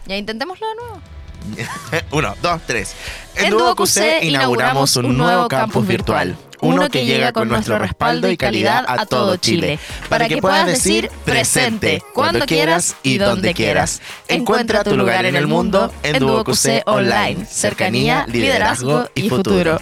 Ya 0.07 0.17
intentémoslo 0.17 0.67
de 0.67 0.75
nuevo. 0.75 1.18
Uno, 2.11 2.35
dos, 2.43 2.61
tres. 2.67 2.95
En, 3.37 3.47
En 3.47 3.51
Duo 3.51 3.61
Duo 3.61 3.75
QC 3.77 3.95
QC 3.95 4.25
inauguramos 4.25 4.97
un 4.97 5.17
nuevo 5.17 5.49
campus 5.49 5.87
virtual. 5.87 6.37
Uno 6.61 6.89
que 6.89 7.07
llega 7.07 7.33
con 7.33 7.49
nuestro 7.49 7.79
respaldo 7.79 8.29
y 8.31 8.37
calidad 8.37 8.85
a 8.89 9.07
todo 9.07 9.37
Chile. 9.37 9.79
Para 10.09 10.29
que 10.29 10.39
puedas 10.39 10.67
decir 10.67 11.11
presente 11.25 12.03
cuando 12.15 12.47
quieras 12.47 12.97
y 13.03 13.19
donde 13.19 13.55
quieras. 13.55 14.01
Encuentra 14.29 14.85
tu 14.85 14.97
lugar 14.97 15.25
en 15.27 15.37
el 15.37 15.47
mundo 15.47 15.93
en 16.03 16.19
Duo 16.19 16.45
QC 16.45 16.83
Online. 16.87 17.47
Cercanía, 17.47 18.27
liderazgo 18.29 19.09
y 19.15 19.29
futuro. 19.29 19.81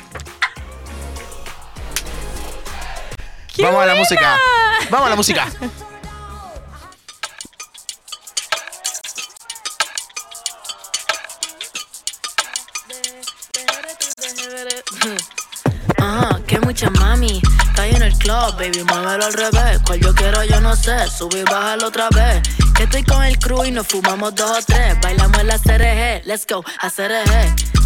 ¡Qué 3.54 3.62
Vamos 3.62 3.82
a 3.82 3.86
la 3.86 3.94
música. 3.94 4.36
Vamos 4.90 5.06
a 5.06 5.10
la 5.10 5.16
música. 5.16 5.48
Club, 18.26 18.56
baby, 18.58 18.82
muévelo 18.82 19.25
al 19.25 19.32
revés. 19.32 19.81
Cual 19.87 20.00
yo 20.00 20.14
quiero, 20.14 20.43
yo 20.44 20.61
no 20.61 20.75
sé. 20.75 21.08
Subir, 21.08 21.44
bájalo 21.44 21.88
otra 21.88 22.08
vez. 22.11 22.43
Que 22.75 22.82
estoy 22.82 23.05
con 23.05 23.23
el 23.25 23.38
crew 23.38 23.64
y 23.64 23.70
nos 23.70 23.87
fumamos 23.87 24.34
dos 24.34 24.58
o 24.58 24.62
tres. 24.67 25.00
Bailamos 25.00 25.44
la 25.44 25.58
CRG, 25.58 26.26
let's 26.26 26.46
go, 26.46 26.64
a 26.81 26.90
CRG. 26.90 27.32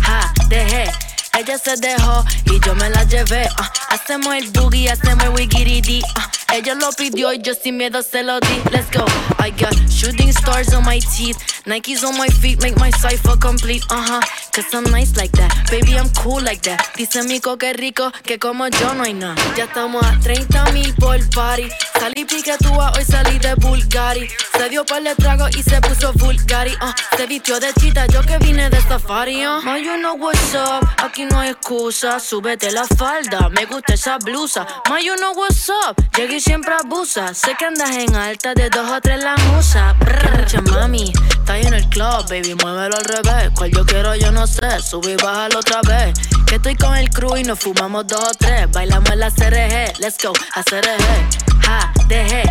Ja, 0.03 0.33
dejé. 0.49 0.91
Ella 1.39 1.59
se 1.59 1.77
dejó 1.77 2.25
y 2.47 2.59
yo 2.61 2.75
me 2.75 2.89
la 2.91 3.05
llevé. 3.05 3.49
ah. 3.59 3.71
hacemos 3.91 4.35
el 4.35 4.51
boogie, 4.51 4.91
hacemos 4.91 5.25
el 5.25 5.31
wigiridi. 5.31 6.03
ah. 6.17 6.31
Ella 6.53 6.75
lo 6.75 6.91
pidió 6.93 7.33
y 7.33 7.41
yo 7.41 7.55
sin 7.55 7.77
miedo 7.77 8.03
se 8.03 8.23
lo 8.23 8.41
di. 8.41 8.63
Let's 8.71 8.91
go. 8.91 9.05
I 9.39 9.51
got 9.51 9.75
shooting 9.89 10.33
stars 10.33 10.75
on 10.75 10.85
my 10.85 10.99
teeth. 10.99 11.39
Nikes 11.67 12.05
on 12.05 12.17
my 12.19 12.29
feet 12.29 12.63
make 12.63 12.77
my 12.79 12.91
cipher 12.91 13.37
complete. 13.37 13.85
Uh 13.91 14.03
huh. 14.03 14.21
Cause 14.53 14.75
I'm 14.75 14.85
nice 14.91 15.17
like 15.17 15.33
that. 15.33 15.71
Baby, 15.71 15.97
I'm 15.97 16.09
cool 16.23 16.43
like 16.43 16.63
that. 16.63 16.81
Dice 16.97 17.23
Mico 17.23 17.57
que 17.57 17.73
rico, 17.73 18.11
que 18.25 18.39
como 18.39 18.67
yo 18.69 18.95
no 18.95 19.05
hay 19.05 19.15
nada. 19.15 19.37
Ya 19.57 19.65
estamos 19.65 20.05
a 20.05 20.19
30 20.21 20.73
mil 20.73 20.93
por 20.95 21.19
party. 21.31 21.69
Salí 21.99 22.25
piquetúa, 22.25 22.93
hoy 22.97 23.05
salí 23.05 23.39
de 23.39 23.55
Bulgari. 23.55 24.29
Se 24.57 24.69
dio 24.69 24.85
par 24.85 25.03
de 25.03 25.15
trago 25.15 25.49
y 25.57 25.63
se 25.63 25.81
puso 25.81 26.13
Bulgari. 26.15 26.73
Uh, 26.83 27.17
se 27.17 27.27
vistió 27.27 27.61
de 27.61 27.73
chita, 27.75 28.07
yo 28.07 28.23
que 28.23 28.39
vine 28.39 28.69
de 28.71 28.81
safari. 28.83 29.47
Uh. 29.47 29.61
Ma, 29.63 29.79
you 29.79 29.97
know 29.99 30.15
what's 30.15 30.55
up. 30.55 30.89
Aquí 30.99 31.25
no 31.27 31.39
hay 31.39 31.51
excusa. 31.51 32.19
Súbete 32.19 32.73
la 32.73 32.85
falda, 32.87 33.49
me 33.51 33.67
gusta 33.67 33.95
esa 33.95 34.19
blusa. 34.19 34.67
Ma, 34.89 34.99
you 34.99 35.15
know 35.17 35.33
what's 35.35 35.69
up. 35.69 35.97
Llegué 36.17 36.40
siempre 36.41 36.75
abusa. 36.75 37.35
Sé 37.35 37.55
que 37.59 37.67
andas 37.67 37.91
en 37.91 38.15
alta, 38.15 38.55
de 38.55 38.71
dos 38.71 38.91
o 38.91 39.01
tres 39.01 39.23
la 39.23 39.37
musa. 39.37 39.95
Brr, 39.99 40.39
mucha 40.39 40.61
mami. 40.63 41.13
Está 41.33 41.59
en 41.59 41.75
el 41.75 41.89
club, 41.89 42.29
baby, 42.29 42.55
muévelo 42.55 42.97
al 42.97 43.05
revés. 43.05 43.51
Cual 43.55 43.71
yo 43.71 43.85
quiero, 43.85 44.15
yo 44.15 44.31
no 44.33 44.47
sé. 44.47 44.81
Sube 44.81 45.13
y 45.13 45.17
bájalo 45.17 45.59
otra 45.59 45.81
vez. 45.83 46.15
Que 46.47 46.57
estoy 46.57 46.77
con 46.77 46.97
el 46.97 47.11
crew 47.11 47.37
y 47.37 47.45
nos 47.45 47.59
fumamos 47.59 48.07
dos 48.07 48.21
o 48.23 48.35
tres. 48.39 48.71
Bailamos 48.71 49.15
la 49.17 49.31
CRG, 49.31 49.99
let's 50.01 50.17
go, 50.23 50.33
a 50.55 50.63
CRG. 50.63 51.65
Ja, 51.65 51.93
dejé. 52.09 52.43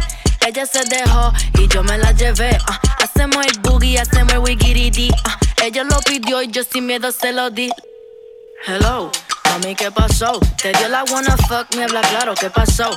Ella 0.45 0.65
se 0.65 0.83
dejó 0.85 1.33
y 1.59 1.67
yo 1.67 1.83
me 1.83 1.97
la 1.97 2.11
llevé. 2.13 2.57
ah. 2.67 2.79
hacemos 3.03 3.45
el 3.45 3.59
boogie, 3.59 3.99
hacemos 3.99 4.33
el 4.33 4.39
wigiridi. 4.39 5.09
ah. 5.25 5.37
ella 5.63 5.83
lo 5.83 5.99
pidió 6.01 6.41
y 6.41 6.47
yo 6.49 6.63
sin 6.63 6.85
miedo 6.85 7.11
se 7.11 7.33
lo 7.33 7.49
di. 7.49 7.69
Hello, 8.65 9.11
mami, 9.45 9.75
¿qué 9.75 9.91
pasó? 9.91 10.39
Te 10.61 10.71
dio 10.73 10.87
la 10.89 11.03
wanna 11.05 11.35
fuck, 11.47 11.73
me 11.75 11.83
habla 11.85 12.01
claro, 12.01 12.33
¿qué 12.35 12.49
pasó? 12.49 12.89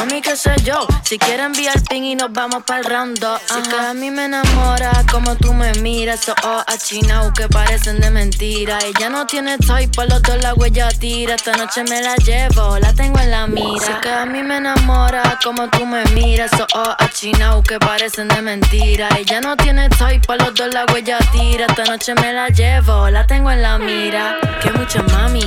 Mami, 0.00 0.22
qué 0.22 0.34
sé 0.34 0.54
yo, 0.64 0.86
si 1.02 1.18
quieres 1.18 1.44
enviar 1.44 1.78
ping 1.82 2.04
y 2.04 2.14
nos 2.14 2.32
vamos 2.32 2.62
round 2.88 3.18
2 3.18 3.40
Si 3.44 3.68
que 3.68 3.76
a 3.76 3.92
mí 3.92 4.10
me 4.10 4.24
enamora 4.24 4.92
como 5.12 5.36
tú 5.36 5.52
me 5.52 5.74
miras 5.74 6.22
Esos 6.22 6.36
ojos 6.42 6.64
achinados 6.68 7.34
que 7.34 7.46
parecen 7.48 8.00
de 8.00 8.10
mentira. 8.10 8.78
Ella 8.82 9.10
no 9.10 9.26
tiene 9.26 9.58
type, 9.58 9.88
para 9.94 10.08
los 10.08 10.22
dos 10.22 10.42
la 10.42 10.54
huella 10.54 10.88
tira. 10.88 11.34
Esta 11.34 11.52
noche 11.52 11.84
me 11.84 12.00
la 12.00 12.16
llevo, 12.16 12.78
la 12.78 12.94
tengo 12.94 13.18
en 13.18 13.30
la 13.30 13.46
mira. 13.46 13.78
Si 13.78 13.92
que 14.00 14.08
a 14.08 14.24
mí 14.24 14.42
me 14.42 14.56
enamora 14.56 15.38
como 15.44 15.68
tú 15.68 15.84
me 15.84 16.02
miras 16.14 16.50
Esos 16.54 16.66
ojos 16.74 16.96
achinados 16.98 17.62
que 17.64 17.78
parecen 17.78 18.28
de 18.28 18.40
mentira. 18.40 19.10
Ella 19.18 19.42
no 19.42 19.54
tiene 19.58 19.90
type, 19.90 20.26
para 20.26 20.46
los 20.46 20.54
dos 20.54 20.72
la 20.72 20.86
huella 20.86 21.18
tira. 21.30 21.66
Esta 21.66 21.84
noche 21.84 22.14
me 22.14 22.32
la 22.32 22.48
llevo, 22.48 23.10
la 23.10 23.26
tengo 23.26 23.50
en 23.50 23.60
la 23.60 23.76
mira. 23.76 24.38
Que 24.62 24.72
mucha 24.72 25.02
mami, 25.02 25.44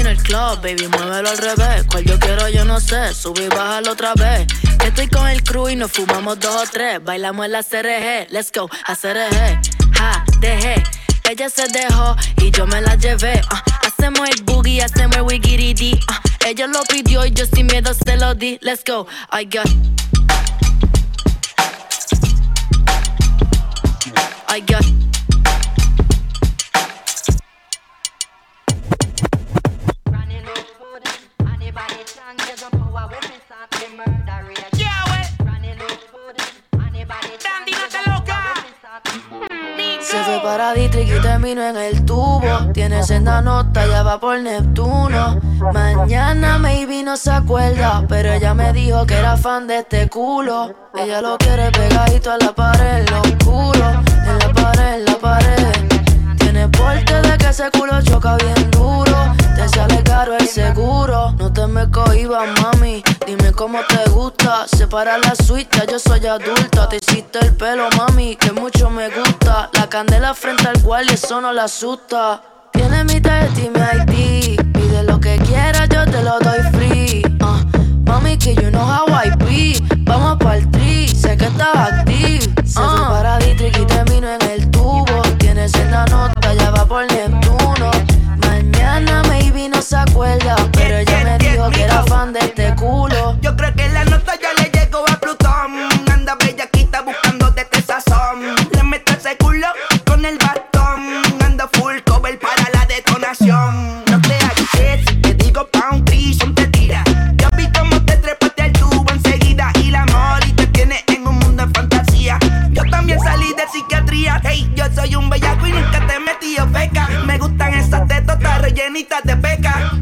en 0.00 0.06
el 0.06 0.16
club, 0.22 0.56
baby, 0.62 0.88
muévelo 0.88 1.30
al 1.30 1.38
revés 1.38 1.84
Cual 1.90 2.04
yo 2.04 2.18
quiero, 2.18 2.48
yo 2.48 2.64
no 2.64 2.80
sé, 2.80 3.14
sube 3.14 3.44
y 3.44 3.48
bájalo 3.48 3.92
otra 3.92 4.14
vez 4.14 4.46
Que 4.78 4.88
estoy 4.88 5.08
con 5.08 5.28
el 5.28 5.42
crew 5.42 5.68
y 5.68 5.76
nos 5.76 5.92
fumamos 5.92 6.38
dos 6.40 6.54
o 6.54 6.70
tres 6.70 7.02
Bailamos 7.02 7.46
en 7.46 7.52
la 7.52 7.62
CRG, 7.62 8.30
let's 8.30 8.50
go, 8.52 8.68
a 8.86 8.94
CRG 8.96 9.60
Ja, 9.94 10.24
dejé 10.40 10.82
ella 11.30 11.48
se 11.48 11.66
dejó 11.68 12.16
y 12.38 12.50
yo 12.50 12.66
me 12.66 12.80
la 12.82 12.96
llevé. 12.96 13.40
ah. 13.50 13.62
hacemos 13.86 14.28
el 14.28 14.42
boogie, 14.42 14.82
hacemos 14.82 15.16
el 15.16 15.22
wigiridi. 15.22 15.98
ah. 16.08 16.20
ella 16.46 16.66
lo 16.66 16.82
pidió 16.82 17.24
y 17.24 17.30
yo 17.30 17.46
sin 17.46 17.66
miedo 17.66 17.94
se 17.94 18.16
lo 18.16 18.34
di. 18.34 18.58
Let's 18.60 18.82
go, 18.84 19.06
I 19.30 19.44
got. 19.44 19.68
I 24.48 24.60
got. 24.60 25.11
Encienda 43.02 43.42
nota, 43.42 43.84
ya 43.84 44.04
va 44.04 44.20
por 44.20 44.38
Neptuno. 44.38 45.40
Mañana 45.72 46.56
maybe 46.58 47.02
no 47.02 47.16
se 47.16 47.32
acuerda, 47.32 48.04
pero 48.08 48.32
ella 48.32 48.54
me 48.54 48.72
dijo 48.72 49.04
que 49.06 49.14
era 49.14 49.36
fan 49.36 49.66
de 49.66 49.78
este 49.78 50.08
culo. 50.08 50.72
Ella 50.94 51.20
lo 51.20 51.36
quiere 51.36 51.72
pegadito 51.72 52.30
a 52.30 52.38
la 52.38 52.54
pared, 52.54 53.04
lo 53.10 53.22
oscuro. 53.22 53.90
En 54.06 54.38
la 54.38 54.52
pared, 54.54 54.94
en 54.94 55.04
la 55.04 55.16
pared. 55.16 55.88
Tiene 56.38 56.68
porte 56.68 57.22
de 57.22 57.38
que 57.38 57.48
ese 57.48 57.72
culo 57.72 58.00
choca 58.02 58.36
bien 58.36 58.70
duro. 58.70 59.34
Te 59.56 59.68
sale 59.68 60.00
caro 60.04 60.36
el 60.36 60.46
seguro. 60.46 61.32
No 61.32 61.52
te 61.52 61.66
me 61.66 61.90
cohibas, 61.90 62.48
mami. 62.60 63.02
Dime 63.26 63.50
cómo 63.50 63.80
te 63.88 64.10
gusta. 64.10 64.68
Separa 64.68 65.18
la 65.18 65.34
suite, 65.34 65.76
yo 65.90 65.98
soy 65.98 66.24
adulta. 66.24 66.88
Te 66.88 66.98
hiciste 66.98 67.40
el 67.40 67.56
pelo, 67.56 67.88
mami, 67.96 68.36
que 68.36 68.52
mucho 68.52 68.88
me 68.90 69.08
gusta. 69.08 69.70
La 69.72 69.88
candela 69.88 70.34
frente 70.34 70.68
al 70.68 70.80
cual 70.80 71.06
y 71.10 71.14
eso 71.14 71.40
no 71.40 71.52
la 71.52 71.64
asusta. 71.64 72.42
Tiene 72.72 73.04
mi 73.04 73.20
tarjeta 73.20 73.60
y 73.60 73.70
mi 73.70 74.54
ID. 74.56 74.60
Pide 74.72 75.02
lo 75.04 75.20
que 75.20 75.36
quieras, 75.38 75.88
yo 75.88 76.04
te 76.04 76.22
lo 76.22 76.38
doy 76.40 76.60
free. 76.72 77.22
Uh, 77.40 77.60
mami, 78.06 78.36
que 78.36 78.54
you 78.54 78.70
know 78.70 78.82
how 78.84 79.06
I 79.08 79.30
be. 79.44 79.80
Vamos 80.04 80.38
pa'l 80.38 80.68
tri, 80.70 81.08
sé 81.08 81.36
que 81.36 81.46
estás 81.46 81.74
active. 81.74 82.40
Se 82.64 82.74
fue 82.80 82.84
Uh. 82.84 83.08
para 83.10 83.38
Dietrich 83.38 83.78
y 83.78 83.84
termino 83.86 84.28
en 84.28 84.42
el 84.50 84.70
tubo. 84.70 85.22
Tienes 85.38 85.74
en 85.74 85.90
la 85.90 86.04
nota, 86.06 86.54
ya 86.54 86.70
va 86.70 86.84
por 86.86 87.04
Neptuno. 87.12 87.90
Mañana 88.48 89.22
maybe 89.28 89.68
no 89.68 89.80
se 89.82 89.96
acuerda, 89.96 90.56
pero 90.72 90.98
ella 90.98 91.24
me 91.24 91.38
dijo 91.38 91.70
que 91.70 91.82
era 91.82 92.02
fan 92.04 92.32
de 92.32 92.40
este 92.40 92.74
culo. 92.76 93.36
Yo 93.40 93.54
creo 93.56 93.74
que 93.74 93.88
la 93.90 94.04
nota 94.04 94.21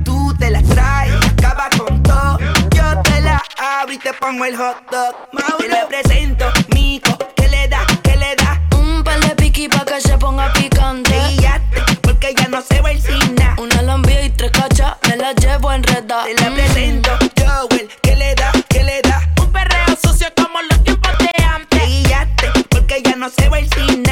Tú 0.04 0.34
te 0.38 0.50
las 0.50 0.64
traes, 0.64 1.14
acaba 1.26 1.68
con 1.76 2.02
todo. 2.02 2.38
Yo 2.74 3.02
te 3.02 3.20
la 3.20 3.42
abro 3.58 3.92
y 3.92 3.98
te 3.98 4.12
pongo 4.14 4.44
el 4.44 4.56
hot 4.56 4.76
dog. 4.90 5.14
Te 5.58 5.68
le 5.68 5.86
presento, 5.86 6.46
mico, 6.74 7.16
que 7.36 7.48
le 7.48 7.68
da, 7.68 7.84
que 8.02 8.16
le 8.16 8.34
da. 8.36 8.60
Un 8.76 9.02
par 9.04 9.20
de 9.20 9.34
piqui 9.36 9.68
pa' 9.68 9.84
que 9.84 10.00
se 10.00 10.16
ponga 10.18 10.52
picante. 10.52 11.14
Guíate, 11.28 11.82
porque 12.02 12.34
ya 12.34 12.48
no 12.48 12.60
se 12.62 12.80
va 12.80 12.90
el 12.90 13.00
cine. 13.00 13.54
Una 13.58 13.82
lambia 13.82 14.24
y 14.24 14.30
tres 14.30 14.50
cachas, 14.52 14.96
me 15.08 15.16
las 15.16 15.34
llevo 15.36 15.72
enredada. 15.72 16.24
Te 16.24 16.34
la 16.42 16.50
presento, 16.54 17.10
Joel, 17.38 17.88
que 18.02 18.16
le 18.16 18.34
da, 18.34 18.52
que 18.68 18.82
le 18.82 19.00
da. 19.02 19.20
Un 19.40 19.52
perreo 19.52 19.96
sucio 20.02 20.28
como 20.36 20.60
los 20.62 20.82
tiempos 20.84 21.12
de 21.18 21.44
antes. 21.44 21.86
Guíate, 21.86 22.50
porque 22.70 23.02
ya 23.02 23.16
no 23.16 23.28
se 23.28 23.48
va 23.48 23.58
el 23.58 23.68
cine. 23.70 24.09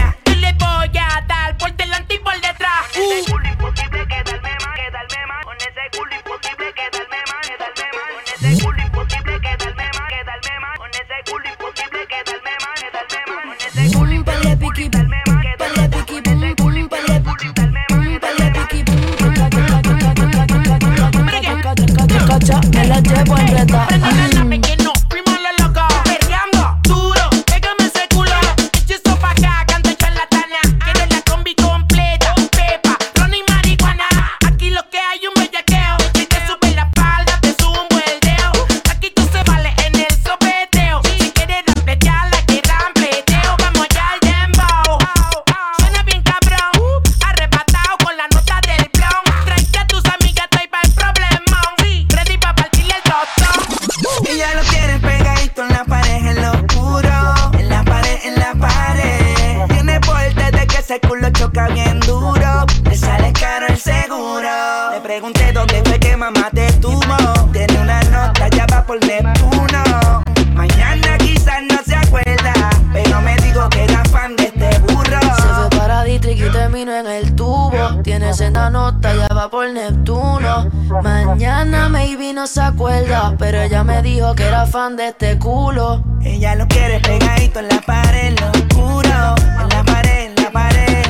La 78.59 78.71
nota, 78.71 79.15
ya 79.15 79.29
va 79.33 79.49
por 79.49 79.71
Neptuno. 79.71 80.69
Mañana 81.01 81.89
maybe 81.89 82.33
no 82.33 82.45
se 82.49 82.61
acuerda, 82.61 83.33
pero 83.39 83.61
ella 83.61 83.85
me 83.85 84.03
dijo 84.03 84.35
que 84.35 84.43
era 84.43 84.67
fan 84.67 84.97
de 84.97 85.09
este 85.09 85.39
culo. 85.39 86.03
Ella 86.23 86.57
lo 86.57 86.67
quiere 86.67 86.99
pegadito 86.99 87.61
en 87.61 87.69
la 87.69 87.81
pared, 87.81 88.37
lo 88.41 88.51
oscuro. 88.51 89.37
En 89.63 89.69
la 89.69 89.85
pared, 89.85 90.25
en 90.27 90.43
la 90.43 90.51
pared. 90.51 91.05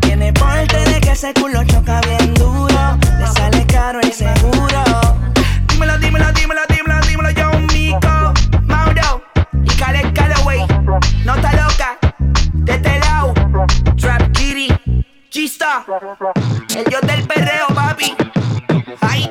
Tiene 0.00 0.32
porte 0.32 0.78
de 0.90 1.00
que 1.00 1.12
ese 1.12 1.32
culo 1.32 1.62
choca 1.62 2.00
bien 2.00 2.34
duro. 2.34 2.98
Le 3.20 3.26
sale 3.28 3.64
caro 3.66 4.00
el 4.00 4.12
seguro. 4.12 4.89
El 16.76 16.84
dios 16.84 17.00
del 17.02 17.26
perreo, 17.26 17.66
papi. 17.74 18.14
Ay, 19.00 19.29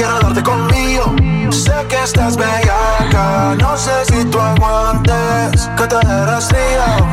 quiero 0.00 0.18
darte 0.20 0.42
conmigo. 0.42 1.14
Sé 1.50 1.72
que 1.88 2.02
estás 2.02 2.36
bellaca, 2.36 3.54
no 3.60 3.76
sé 3.76 4.04
si 4.06 4.24
tú 4.30 4.40
aguantes. 4.40 5.68
Que 5.76 5.86
te 5.86 6.00
rastrillo, 6.00 7.06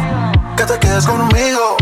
que 0.56 0.64
te 0.64 0.80
quedes 0.80 1.06
conmigo. 1.06 1.78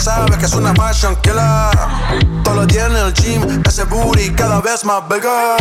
Gym, 0.00 0.12
ella 0.12 0.26
sabe 0.26 0.38
que 0.38 0.46
es 0.46 0.52
una 0.54 0.74
fashion 0.74 1.16
killer. 1.16 2.42
Todos 2.44 2.56
los 2.56 2.66
días 2.68 2.90
en 2.90 2.96
el 2.96 3.12
gym, 3.14 3.62
ese 3.66 3.84
booty 3.84 4.30
cada 4.30 4.60
vez 4.60 4.84
más 4.84 5.06
bigger. 5.08 5.56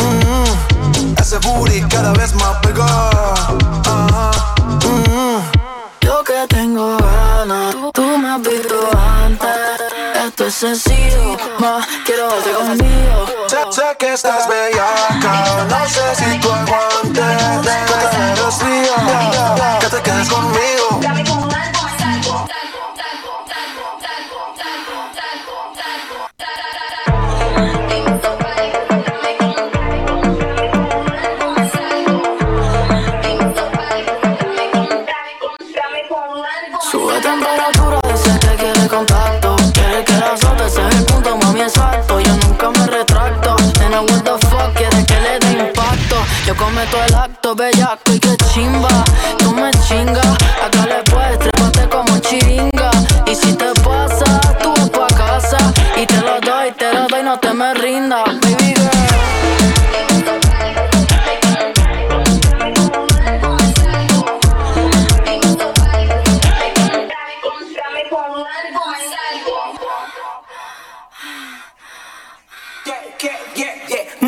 Mm, 0.00 1.14
ese 1.20 1.38
booty 1.38 1.82
cada 1.82 2.12
vez 2.12 2.34
más 2.34 2.60
bigger. 2.60 2.82
Ajá, 2.82 4.30
mm. 4.84 5.42
Yo 6.00 6.22
que 6.24 6.46
tengo 6.48 6.96
ganas, 6.98 7.74
tú 7.92 8.18
me 8.18 8.28
has 8.28 8.42
visto 8.42 8.90
antes. 9.24 9.48
Esto 10.26 10.46
es 10.46 10.54
sencillo, 10.54 11.36
ma, 11.58 11.86
quiero 12.04 12.28
verte 12.28 12.50
conmigo. 12.50 13.26
Sé, 13.48 13.56
sé 13.70 13.96
que 13.98 14.12
estás 14.12 14.48
bellaca, 14.48 15.66
no 15.68 15.88
sé 15.88 16.14
si 16.16 16.40
tú 16.40 16.50
aguantes 16.50 17.24
Que 17.62 18.08
te 18.10 18.32
eres 18.32 18.54
fría, 18.56 19.78
que 19.80 19.86
te 19.86 20.02
quedes 20.02 20.28
conmigo 20.28 20.55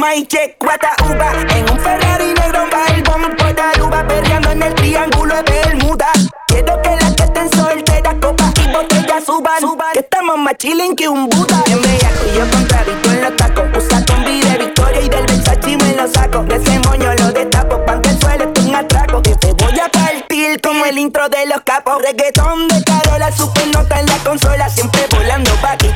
Mike 0.09 0.57
cuata 0.59 0.95
uva. 1.05 1.33
En 1.55 1.71
un 1.71 1.79
Ferrari 1.81 2.33
negro 2.33 2.65
va 2.73 2.95
el 2.95 3.03
bomb 3.03 3.37
por 3.37 3.61
Aruba 3.61 4.07
Perreando 4.07 4.51
en 4.53 4.63
el 4.63 4.75
triángulo 4.75 5.35
de 5.35 5.43
Bermuda. 5.43 6.07
Quiero 6.47 6.81
que 6.81 6.97
las 6.97 7.15
que 7.15 7.25
estén 7.25 7.51
solteras 7.53 8.15
Copas 8.15 8.53
y 8.65 8.73
botellas 8.73 9.25
suban, 9.25 9.61
suban 9.61 9.93
Que 9.93 10.01
estamos 10.01 10.39
más 10.39 10.55
chilling 10.57 10.97
que 10.97 11.09
un 11.09 11.29
Buda. 11.29 11.63
Bien 11.67 11.83
bellaco 11.83 12.25
y 12.27 12.39
yo 12.39 12.51
contradicto 12.51 13.11
en 13.11 13.21
los 13.21 13.37
tacos. 13.37 13.65
Usa 13.77 14.05
combi 14.07 14.41
de 14.41 14.59
Victoria 14.59 15.01
y 15.03 15.09
del 15.11 15.27
Versace 15.27 15.77
me 15.77 15.95
lo 15.95 16.09
saco. 16.09 16.43
De 16.45 16.57
ese 16.57 16.79
moño 16.79 17.13
lo 17.15 17.33
destapo 17.33 17.85
Pa' 17.85 18.01
que 18.01 18.09
el 18.09 18.21
suelo 18.21 18.45
esté 18.45 18.61
un 18.63 18.75
atraco. 18.75 19.23
Que 19.23 19.35
te 19.37 19.53
voy 19.53 19.79
a 19.79 19.89
partir 19.91 20.61
como 20.63 20.87
el 20.87 20.97
intro 20.97 21.29
de 21.29 21.45
los 21.47 21.61
capos. 21.63 22.01
Reggaetón 22.01 22.67
de 22.69 22.83
Carola, 22.83 23.31
super 23.31 23.67
nota 23.75 24.01
en 24.01 24.07
la 24.07 24.17
consola 24.25 24.71
Siempre 24.71 25.07
volando 25.11 25.51
paquito, 25.57 25.83
mezclo 25.83 25.88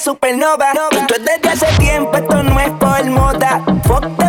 supernova. 0.00 0.72
Esto 0.72 1.14
es 1.14 1.24
desde 1.24 1.48
hace 1.48 1.78
tiempo, 1.78 2.16
esto 2.16 2.42
no 2.42 2.60
es 2.60 2.70
por 2.70 3.04
moda. 3.06 3.62
Fuck 3.84 4.25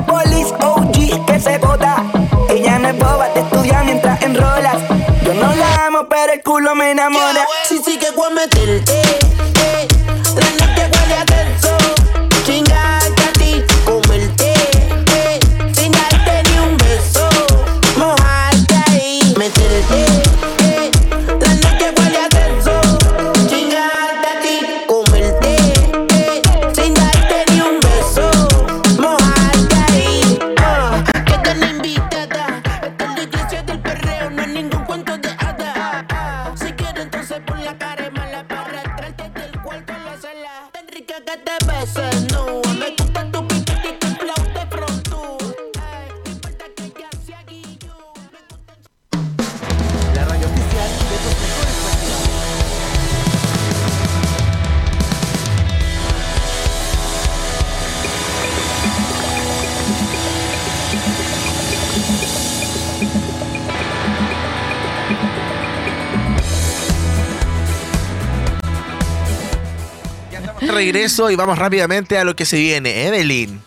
regreso 70.77 71.31
y 71.31 71.35
vamos 71.35 71.57
rápidamente 71.57 72.17
a 72.17 72.23
lo 72.23 72.35
que 72.35 72.45
se 72.45 72.57
viene. 72.57 73.07
Evelyn. 73.07 73.61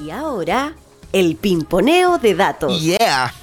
Y 0.00 0.10
ahora, 0.10 0.74
el 1.12 1.36
pimponeo 1.36 2.18
de 2.18 2.34
datos. 2.34 2.80
Yeah. 2.80 3.34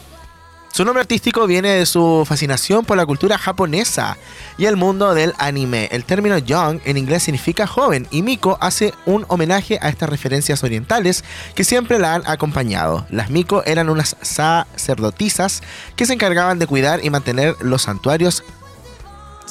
Su 0.72 0.86
nombre 0.86 1.02
artístico 1.02 1.46
viene 1.48 1.72
de 1.72 1.86
su 1.86 2.24
fascinación 2.26 2.86
por 2.86 2.96
la 2.96 3.06
cultura 3.06 3.38
japonesa 3.38 4.18
y 4.58 4.66
el 4.66 4.78
mundo 4.78 5.14
del 5.14 5.34
anime. 5.38 5.90
El 5.92 6.06
término 6.06 6.38
young 6.38 6.80
en 6.86 6.98
inglés 6.98 7.24
significa 7.24 7.68
joven 7.68 8.08
y 8.12 8.22
Miko 8.22 8.58
hace 8.62 8.94
un 9.06 9.26
homenaje 9.28 9.80
a 9.82 9.90
estas 9.90 10.10
referencias 10.10 10.64
orientales 10.64 11.26
que 11.56 11.66
siempre 11.66 12.00
la 12.00 12.14
han 12.14 12.24
acompañado. 12.26 13.06
Las 13.10 13.30
Miko 13.30 13.64
eran 13.66 13.90
unas 13.90 14.16
sacerdotisas 14.22 15.64
que 15.98 16.06
se 16.06 16.14
encargaban 16.14 16.60
de 16.60 16.68
cuidar 16.68 17.04
y 17.04 17.10
mantener 17.10 17.56
los 17.60 17.82
santuarios 17.82 18.44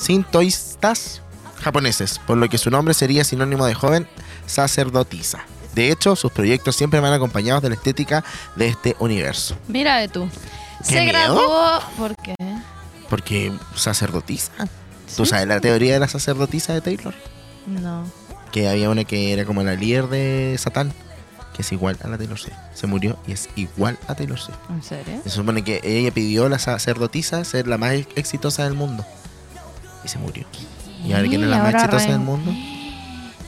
sintoístas 0.00 1.22
japoneses, 1.62 2.18
por 2.26 2.36
lo 2.38 2.48
que 2.48 2.58
su 2.58 2.70
nombre 2.70 2.94
sería 2.94 3.24
sinónimo 3.24 3.66
de 3.66 3.74
joven 3.74 4.06
sacerdotisa. 4.46 5.44
De 5.74 5.90
hecho, 5.90 6.16
sus 6.16 6.32
proyectos 6.32 6.76
siempre 6.76 7.00
van 7.00 7.12
acompañados 7.12 7.62
de 7.62 7.68
la 7.68 7.74
estética 7.74 8.24
de 8.56 8.68
este 8.68 8.96
universo. 8.98 9.56
Mira 9.68 9.98
de 9.98 10.08
tú. 10.08 10.28
Se 10.82 11.00
miedo. 11.00 11.06
graduó. 11.08 11.80
¿Por 11.96 12.16
qué? 12.16 12.34
Porque 13.10 13.52
sacerdotisa. 13.74 14.52
¿Tú 15.16 15.24
¿Sí? 15.24 15.30
sabes 15.30 15.46
la 15.46 15.60
teoría 15.60 15.94
de 15.94 16.00
la 16.00 16.08
sacerdotisa 16.08 16.72
de 16.74 16.80
Taylor? 16.80 17.14
No. 17.66 18.04
Que 18.52 18.68
había 18.68 18.90
una 18.90 19.04
que 19.04 19.32
era 19.32 19.44
como 19.44 19.62
la 19.62 19.74
líder 19.74 20.08
de 20.08 20.56
Satán, 20.58 20.92
que 21.54 21.62
es 21.62 21.72
igual 21.72 21.98
a 22.02 22.08
la 22.08 22.16
Taylor 22.18 22.38
Swift. 22.38 22.56
Se 22.74 22.86
murió 22.86 23.18
y 23.26 23.32
es 23.32 23.48
igual 23.56 23.98
a 24.08 24.14
Taylor 24.14 24.38
Swift. 24.38 24.58
¿En 24.70 24.82
serio? 24.82 25.20
Se 25.24 25.30
supone 25.30 25.62
que 25.64 25.80
ella 25.84 26.10
pidió 26.12 26.46
a 26.46 26.48
la 26.48 26.58
sacerdotisa 26.58 27.44
ser 27.44 27.66
la 27.68 27.78
más 27.78 27.92
exitosa 28.16 28.64
del 28.64 28.74
mundo. 28.74 29.04
Y 30.04 30.08
se 30.08 30.18
murió. 30.18 30.46
Y 31.04 31.12
ahora 31.12 31.28
quién 31.28 31.42
es 31.44 31.48
la 31.48 31.58
más 31.62 31.74
exitosa 31.74 32.06
del 32.10 32.18
mundo 32.20 32.52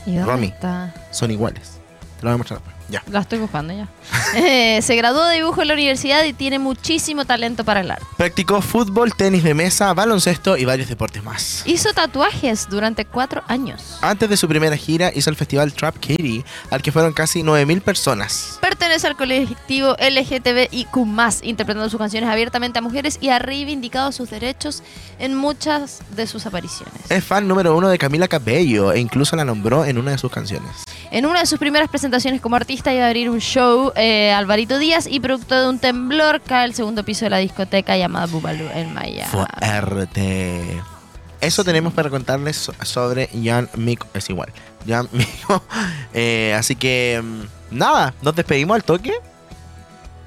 ¿Y 0.05 0.19
Romy. 0.19 0.47
está? 0.47 0.93
son 1.11 1.31
iguales. 1.31 1.80
Te 2.21 2.25
lo 2.25 2.29
voy 2.29 2.35
a 2.35 2.37
mostrar 2.37 2.59
después. 2.59 2.75
Ya. 2.87 3.01
La 3.09 3.21
estoy 3.21 3.39
buscando 3.39 3.73
ya. 3.73 3.87
Eh, 4.35 4.81
se 4.81 4.95
graduó 4.95 5.25
de 5.25 5.37
dibujo 5.37 5.61
en 5.61 5.69
la 5.69 5.73
universidad 5.73 6.23
y 6.23 6.33
tiene 6.33 6.59
muchísimo 6.59 7.25
talento 7.25 7.63
para 7.63 7.81
el 7.81 7.89
arte. 7.89 8.05
Practicó 8.15 8.61
fútbol, 8.61 9.15
tenis 9.15 9.43
de 9.43 9.53
mesa, 9.53 9.91
baloncesto 9.93 10.55
y 10.55 10.65
varios 10.65 10.87
deportes 10.87 11.23
más. 11.23 11.63
Hizo 11.65 11.93
tatuajes 11.93 12.69
durante 12.69 13.05
cuatro 13.05 13.43
años. 13.47 13.97
Antes 14.01 14.29
de 14.29 14.37
su 14.37 14.47
primera 14.47 14.77
gira 14.77 15.11
hizo 15.15 15.29
el 15.31 15.35
festival 15.35 15.73
Trap 15.73 15.97
Kitty, 15.97 16.45
al 16.69 16.81
que 16.81 16.91
fueron 16.91 17.11
casi 17.11 17.41
9.000 17.41 17.81
personas. 17.81 18.59
Pertenece 18.61 19.07
al 19.07 19.15
colectivo 19.15 19.95
LGTBIQ+, 19.99 20.95
interpretando 21.41 21.89
sus 21.89 21.99
canciones 21.99 22.29
abiertamente 22.29 22.79
a 22.79 22.81
mujeres 22.83 23.17
y 23.19 23.29
ha 23.29 23.39
reivindicado 23.39 24.11
sus 24.11 24.29
derechos 24.29 24.83
en 25.17 25.33
muchas 25.35 26.01
de 26.15 26.27
sus 26.27 26.45
apariciones. 26.45 26.93
Es 27.09 27.23
fan 27.23 27.47
número 27.47 27.75
uno 27.75 27.89
de 27.89 27.97
Camila 27.97 28.27
Cabello 28.27 28.93
e 28.93 28.99
incluso 28.99 29.35
la 29.35 29.43
nombró 29.43 29.85
en 29.85 29.97
una 29.97 30.11
de 30.11 30.17
sus 30.19 30.31
canciones. 30.31 30.71
En 31.11 31.25
una 31.25 31.41
de 31.41 31.45
sus 31.45 31.59
primeras 31.59 31.89
presentaciones 31.89 32.39
como 32.39 32.55
artista 32.55 32.93
iba 32.93 33.03
a 33.03 33.07
abrir 33.07 33.29
un 33.29 33.39
show 33.39 33.91
eh, 33.95 34.31
Alvarito 34.31 34.77
Díaz 34.79 35.07
y 35.07 35.19
producto 35.19 35.59
de 35.61 35.67
un 35.67 35.77
temblor 35.77 36.41
cae 36.41 36.65
el 36.65 36.73
segundo 36.73 37.03
piso 37.03 37.25
de 37.25 37.29
la 37.31 37.37
discoteca 37.39 37.97
llamada 37.97 38.27
Bubalú 38.27 38.65
en 38.73 38.93
Miami. 38.93 39.29
Fuerte. 39.29 40.81
Eso 41.41 41.63
tenemos 41.63 41.91
para 41.93 42.09
contarles 42.09 42.55
so- 42.55 42.73
sobre 42.83 43.29
Jan 43.43 43.67
Miko. 43.75 44.07
Es 44.13 44.29
igual. 44.29 44.53
Jan 44.87 45.07
Miko. 45.11 45.63
Eh, 46.13 46.53
así 46.57 46.75
que, 46.75 47.21
mm, 47.23 47.77
nada, 47.77 48.13
nos 48.21 48.35
despedimos 48.35 48.75
al 48.75 48.83
toque. 48.83 49.13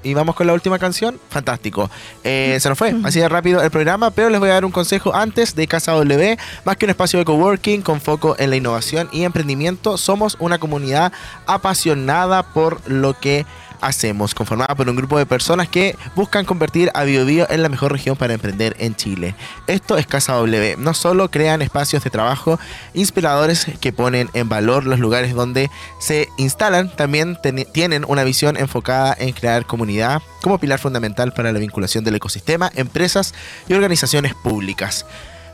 Y 0.05 0.13
vamos 0.13 0.35
con 0.35 0.45
la 0.45 0.53
última 0.53 0.77
canción. 0.77 1.19
Fantástico. 1.29 1.89
Eh, 2.23 2.57
se 2.61 2.69
nos 2.69 2.77
fue 2.77 2.93
así 3.03 3.19
de 3.19 3.27
rápido 3.27 3.61
el 3.63 3.71
programa, 3.71 4.11
pero 4.11 4.29
les 4.29 4.39
voy 4.39 4.49
a 4.49 4.53
dar 4.53 4.63
un 4.63 4.71
consejo 4.71 5.15
antes 5.15 5.55
de 5.55 5.65
Casa 5.65 5.93
W. 5.93 6.37
Más 6.63 6.77
que 6.77 6.85
un 6.85 6.91
espacio 6.91 7.17
de 7.17 7.25
coworking 7.25 7.81
con 7.81 7.99
foco 7.99 8.35
en 8.37 8.51
la 8.51 8.55
innovación 8.55 9.09
y 9.11 9.23
emprendimiento, 9.23 9.97
somos 9.97 10.37
una 10.39 10.59
comunidad 10.59 11.11
apasionada 11.47 12.43
por 12.43 12.87
lo 12.87 13.19
que 13.19 13.47
hacemos, 13.81 14.33
conformada 14.33 14.75
por 14.75 14.89
un 14.89 14.95
grupo 14.95 15.17
de 15.17 15.25
personas 15.25 15.67
que 15.69 15.95
buscan 16.15 16.45
convertir 16.45 16.91
a 16.93 17.03
Biobío 17.03 17.47
en 17.49 17.61
la 17.61 17.69
mejor 17.69 17.91
región 17.91 18.15
para 18.15 18.33
emprender 18.33 18.75
en 18.79 18.95
Chile. 18.95 19.35
Esto 19.67 19.97
es 19.97 20.07
Casa 20.07 20.33
W. 20.33 20.75
No 20.77 20.93
solo 20.93 21.29
crean 21.31 21.61
espacios 21.61 22.03
de 22.03 22.09
trabajo 22.09 22.59
inspiradores 22.93 23.67
que 23.79 23.93
ponen 23.93 24.29
en 24.33 24.49
valor 24.49 24.85
los 24.85 24.99
lugares 24.99 25.33
donde 25.33 25.69
se 25.99 26.29
instalan, 26.37 26.95
también 26.95 27.37
tienen 27.73 28.05
una 28.07 28.23
visión 28.23 28.57
enfocada 28.57 29.15
en 29.17 29.33
crear 29.33 29.65
comunidad 29.65 30.21
como 30.41 30.59
pilar 30.59 30.79
fundamental 30.79 31.33
para 31.33 31.51
la 31.51 31.59
vinculación 31.59 32.03
del 32.03 32.15
ecosistema, 32.15 32.71
empresas 32.75 33.33
y 33.67 33.73
organizaciones 33.73 34.33
públicas. 34.33 35.05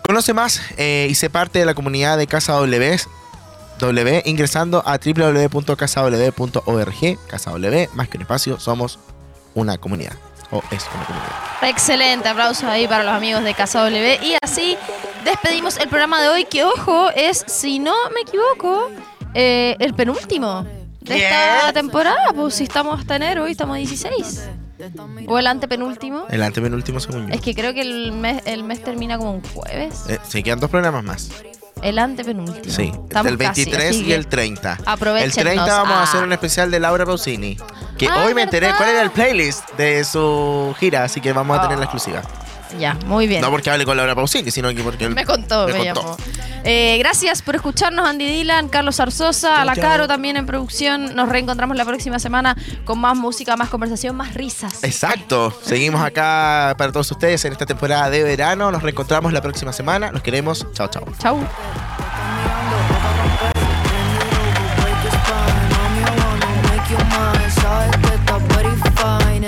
Conoce 0.03 0.33
más 0.33 0.61
eh, 0.77 1.07
y 1.09 1.15
sé 1.15 1.29
parte 1.29 1.59
de 1.59 1.65
la 1.65 1.73
comunidad 1.73 2.17
de 2.17 2.27
Casa 2.27 2.53
W, 2.53 2.99
W 3.87 4.23
ingresando 4.25 4.83
a 4.85 4.97
www.casaw.org. 5.91 7.17
Casa 7.27 7.51
W, 7.51 7.89
más 7.93 8.07
que 8.09 8.17
un 8.17 8.21
espacio, 8.23 8.59
somos 8.59 8.99
una 9.53 9.77
comunidad. 9.77 10.13
O 10.51 10.61
es 10.71 10.85
una 10.95 11.05
comunidad. 11.05 11.31
Excelente, 11.63 12.27
aplausos 12.29 12.63
ahí 12.65 12.87
para 12.87 13.03
los 13.03 13.13
amigos 13.13 13.43
de 13.43 13.53
Casa 13.53 13.79
W. 13.83 14.19
Y 14.21 14.35
así 14.41 14.77
despedimos 15.23 15.77
el 15.77 15.87
programa 15.87 16.21
de 16.21 16.29
hoy, 16.29 16.45
que 16.45 16.63
ojo, 16.65 17.09
es, 17.15 17.43
si 17.47 17.79
no 17.79 17.93
me 18.13 18.21
equivoco, 18.21 18.89
eh, 19.33 19.75
el 19.79 19.93
penúltimo 19.93 20.63
de 20.99 21.15
esta 21.23 21.65
Yes. 21.67 21.73
temporada. 21.73 22.33
Pues 22.35 22.55
si 22.55 22.63
estamos 22.65 22.99
hasta 22.99 23.15
enero 23.15 23.47
y 23.47 23.51
estamos 23.51 23.77
16. 23.77 24.49
O 25.27 25.37
el 25.37 25.47
antepenúltimo. 25.47 26.25
El 26.29 26.41
antepenúltimo 26.43 26.99
según 26.99 27.27
yo. 27.27 27.33
Es 27.35 27.41
que 27.41 27.53
creo 27.55 27.73
que 27.73 27.81
el 27.81 28.11
mes, 28.11 28.41
el 28.45 28.63
mes 28.63 28.83
termina 28.83 29.17
como 29.17 29.31
un 29.31 29.43
jueves. 29.43 30.05
Eh, 30.09 30.19
se 30.27 30.41
quedan 30.43 30.59
dos 30.59 30.69
programas 30.71 31.03
más. 31.03 31.29
El 31.81 31.97
antepenúltimo. 31.99 32.73
Sí, 32.73 32.91
Estamos 32.93 33.31
el 33.31 33.37
casi, 33.37 33.65
23 33.65 33.89
así 33.89 34.01
y 34.01 34.05
que 34.05 34.15
el 34.15 34.27
30. 34.27 34.73
El 34.79 34.83
Aprovechennos. 34.85 35.35
30 35.35 35.65
vamos 35.65 35.95
a 35.97 36.03
hacer 36.03 36.21
Ah. 36.21 36.25
un 36.25 36.33
especial 36.33 36.69
de 36.71 36.79
Laura 36.79 37.05
Pausini. 37.05 37.57
Que 37.97 38.07
Ah, 38.07 38.23
hoy 38.25 38.33
me 38.33 38.43
enteré 38.43 38.71
cuál 38.77 38.89
era 38.89 39.01
el 39.01 39.11
playlist 39.11 39.69
de 39.77 40.03
su 40.03 40.75
gira, 40.79 41.03
así 41.03 41.21
que 41.21 41.33
vamos 41.33 41.57
a 41.57 41.61
tener 41.63 41.77
la 41.77 41.85
exclusiva. 41.85 42.21
Ya, 42.79 42.93
muy 43.05 43.27
bien. 43.27 43.41
No 43.41 43.49
porque 43.49 43.69
hable 43.69 43.85
con 43.85 43.97
Laura 43.97 44.15
Pausini, 44.15 44.49
sino 44.51 44.69
que 44.73 44.81
porque 44.81 45.09
Me 45.09 45.25
contó, 45.25 45.67
me, 45.67 45.83
llamó. 45.83 46.15
Eh, 46.63 46.97
gracias 46.99 47.41
por 47.41 47.55
escucharnos, 47.55 48.07
Andy 48.07 48.25
Dylan, 48.25 48.69
Carlos 48.69 48.99
Arzosa, 48.99 49.61
a 49.61 49.65
la 49.65 49.75
chao. 49.75 49.83
Caro 49.83 50.07
también 50.07 50.37
en 50.37 50.45
producción. 50.45 51.15
Nos 51.15 51.29
reencontramos 51.29 51.75
la 51.75 51.85
próxima 51.85 52.19
semana 52.19 52.55
con 52.85 52.99
más 52.99 53.17
música, 53.17 53.55
más 53.57 53.69
conversación, 53.69 54.15
más 54.15 54.33
risas. 54.33 54.83
Exacto. 54.83 55.53
Seguimos 55.63 56.01
acá 56.01 56.75
para 56.77 56.91
todos 56.91 57.09
ustedes 57.11 57.43
en 57.45 57.53
esta 57.53 57.65
temporada 57.65 58.09
de 58.09 58.23
verano. 58.23 58.71
Nos 58.71 58.83
reencontramos 58.83 59.33
la 59.33 59.41
próxima 59.41 59.73
semana. 59.73 60.11
Los 60.11 60.21
queremos. 60.21 60.65
Chao, 60.73 60.87
chao. 60.89 61.05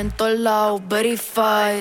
En 0.04 0.12
todos 0.12 0.38
lados, 0.38 0.82
verified. 0.89 1.80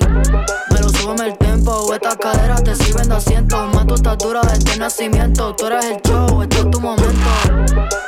Me 0.71 0.79
lo 0.79 1.23
el 1.25 1.37
tempo, 1.73 1.93
estas 1.93 2.15
caderas 2.17 2.63
te 2.63 2.75
sirven 2.75 3.09
de 3.09 3.15
asiento. 3.15 3.67
Más 3.73 3.87
tu 3.87 3.95
estatura 3.95 4.41
desde 4.41 4.77
nacimiento, 4.77 5.55
tú 5.55 5.67
eres 5.67 5.85
el 5.85 6.01
show, 6.01 6.41
este 6.41 6.57
es 6.57 6.71
tu 6.71 6.79
momento. 6.79 7.29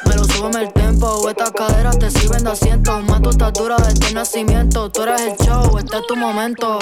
Me 0.08 0.15
lo 0.15 0.23
súbeme 0.23 0.63
el 0.63 0.73
tempo, 0.73 1.30
estas 1.30 1.51
caderas 1.51 1.97
te 1.99 2.12
sirven 2.12 2.43
de 2.43 2.51
asiento. 2.51 3.01
Más 3.01 3.21
tu 3.21 3.30
estatura 3.30 3.78
desde 3.78 4.13
nacimiento, 4.13 4.89
tú 4.91 5.04
eres 5.04 5.21
el 5.21 5.45
show, 5.45 5.78
este 5.78 5.97
es 5.97 6.08
tu 6.08 6.15
momento. 6.15 6.80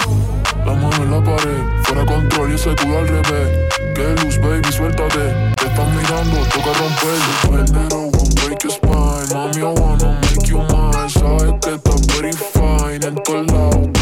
La 0.65 0.73
mano 0.73 0.95
en 0.95 1.11
la 1.11 1.23
pared, 1.23 1.83
fuera 1.83 2.05
control 2.05 2.51
y 2.51 2.55
ese 2.55 2.75
culo 2.75 2.99
al 2.99 3.07
revés. 3.07 3.69
Que 3.95 4.15
luz, 4.23 4.37
baby, 4.39 4.71
suéltate. 4.71 5.53
Te 5.57 5.65
están 5.65 5.95
mirando, 5.95 6.37
toca 6.53 6.71
romperlo. 6.79 7.59
El 7.59 7.73
nero 7.73 7.97
won't 8.13 8.41
break 8.41 8.63
your 8.63 8.71
spine. 8.71 9.33
Mami, 9.33 9.59
I 9.59 9.79
wanna 9.79 10.19
make 10.21 10.47
you 10.47 10.59
mine. 10.59 11.09
Sabes 11.09 11.53
que 11.61 11.75
estás 11.75 12.07
very 12.07 12.33
fine. 12.33 13.05
En 13.05 13.15
todos 13.23 13.45
lados, 13.47 13.92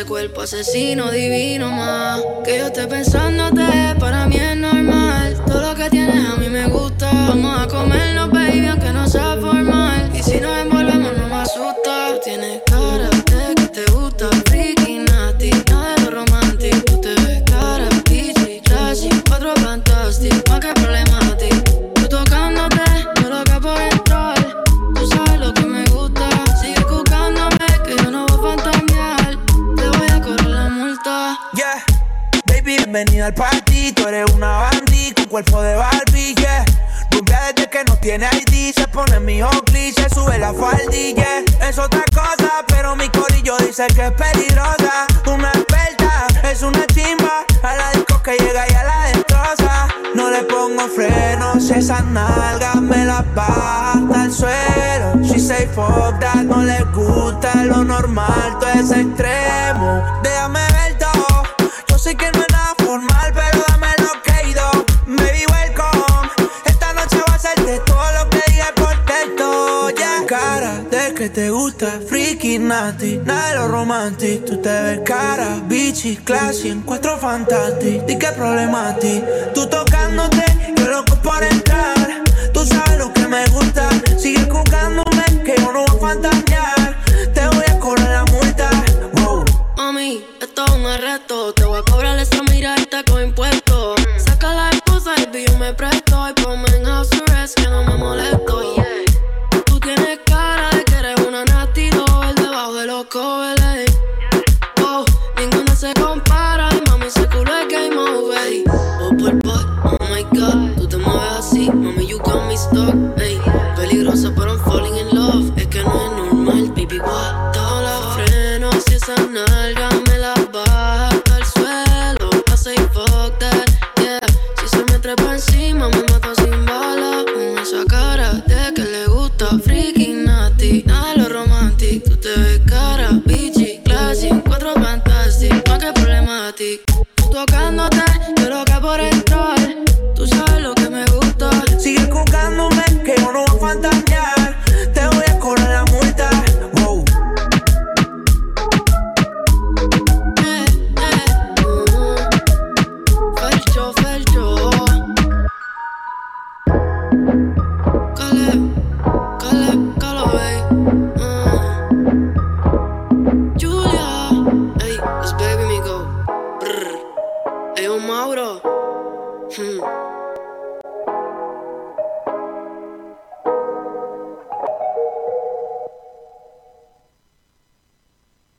ese 0.00 0.08
cuerpo 0.08 0.40
asesino 0.42 1.10
divino 1.10 1.70
más. 1.70 2.22
Que 2.44 2.58
yo 2.58 2.66
esté 2.66 2.86
pensándote, 2.86 3.94
para 3.98 4.26
mí 4.26 4.36
es 4.36 4.56
normal. 4.56 5.36
Todo 5.46 5.60
lo 5.60 5.74
que 5.74 5.90
tienes 5.90 6.26
a 6.26 6.36
mí 6.36 6.48
me 6.48 6.66
gusta. 6.68 7.10
Vamos 7.12 7.60
a 7.60 7.68
comernos, 7.68 8.09
al 33.40 33.50
party. 33.50 33.92
Tú 33.92 34.06
eres 34.08 34.30
una 34.32 34.48
bandit 34.48 35.14
con 35.14 35.24
cuerpo 35.26 35.62
de 35.62 35.74
Barbie, 35.74 36.34
yeah. 36.36 36.64
Desde 37.10 37.68
que 37.68 37.84
no 37.84 37.96
tiene 37.96 38.26
ID, 38.26 38.74
se 38.74 38.88
pone 38.88 39.20
mi 39.20 39.40
se 39.40 40.08
sube 40.14 40.38
la 40.38 40.52
faldilla. 40.52 41.42
Es 41.60 41.78
otra 41.78 42.02
cosa, 42.14 42.64
pero 42.66 42.96
mi 42.96 43.08
corillo 43.10 43.56
dice 43.58 43.86
que 43.94 44.06
es 44.06 44.12
peligrosa. 44.12 45.06
Una 45.26 45.48
experta, 45.48 46.26
es 46.50 46.62
una 46.62 46.86
chimba. 46.86 47.44
A 47.62 47.76
la 47.76 47.90
disco 47.92 48.22
que 48.22 48.36
llega 48.36 48.66
y 48.68 48.74
a 48.74 48.84
la 48.84 49.04
destroza. 49.12 49.88
No 50.14 50.30
le 50.30 50.42
pongo 50.44 50.88
frenos, 50.88 51.70
esas 51.70 52.04
nalgas 52.06 52.76
me 52.76 53.04
las 53.04 53.24
baja 53.34 54.24
el 54.24 54.32
suelo. 54.32 55.22
She 55.22 55.38
say 55.38 55.66
fuck 55.68 56.18
that, 56.20 56.44
no 56.44 56.62
le 56.62 56.82
gusta 56.94 57.64
lo 57.64 57.84
normal, 57.84 58.56
todo 58.58 58.70
es 58.70 58.90
extremo. 58.90 60.02
Déjame 60.22 60.60
ver 60.72 60.98
todo, 60.98 61.42
yo 61.88 61.98
sé 61.98 62.16
que 62.16 62.30
no 62.32 62.49
que 71.20 71.28
te 71.28 71.50
gusta, 71.50 72.00
freaky, 72.08 72.58
nasty, 72.58 73.18
nada 73.18 73.50
de 73.50 73.54
lo 73.56 73.68
romantic. 73.68 74.42
Tú 74.46 74.56
te 74.56 74.70
ves 74.70 75.00
cara, 75.04 75.60
bitchy, 75.68 76.16
classy, 76.16 76.70
encuentro 76.70 77.18
fantastic. 77.18 78.06
Di 78.06 78.16
que 78.16 78.28
problema 78.28 78.88
a 78.88 78.96
ti, 78.96 79.22
tú 79.52 79.66
tocándote, 79.66 80.42
yo 80.78 80.88
loco 80.88 81.16
por 81.16 81.42
entrar. 81.44 82.09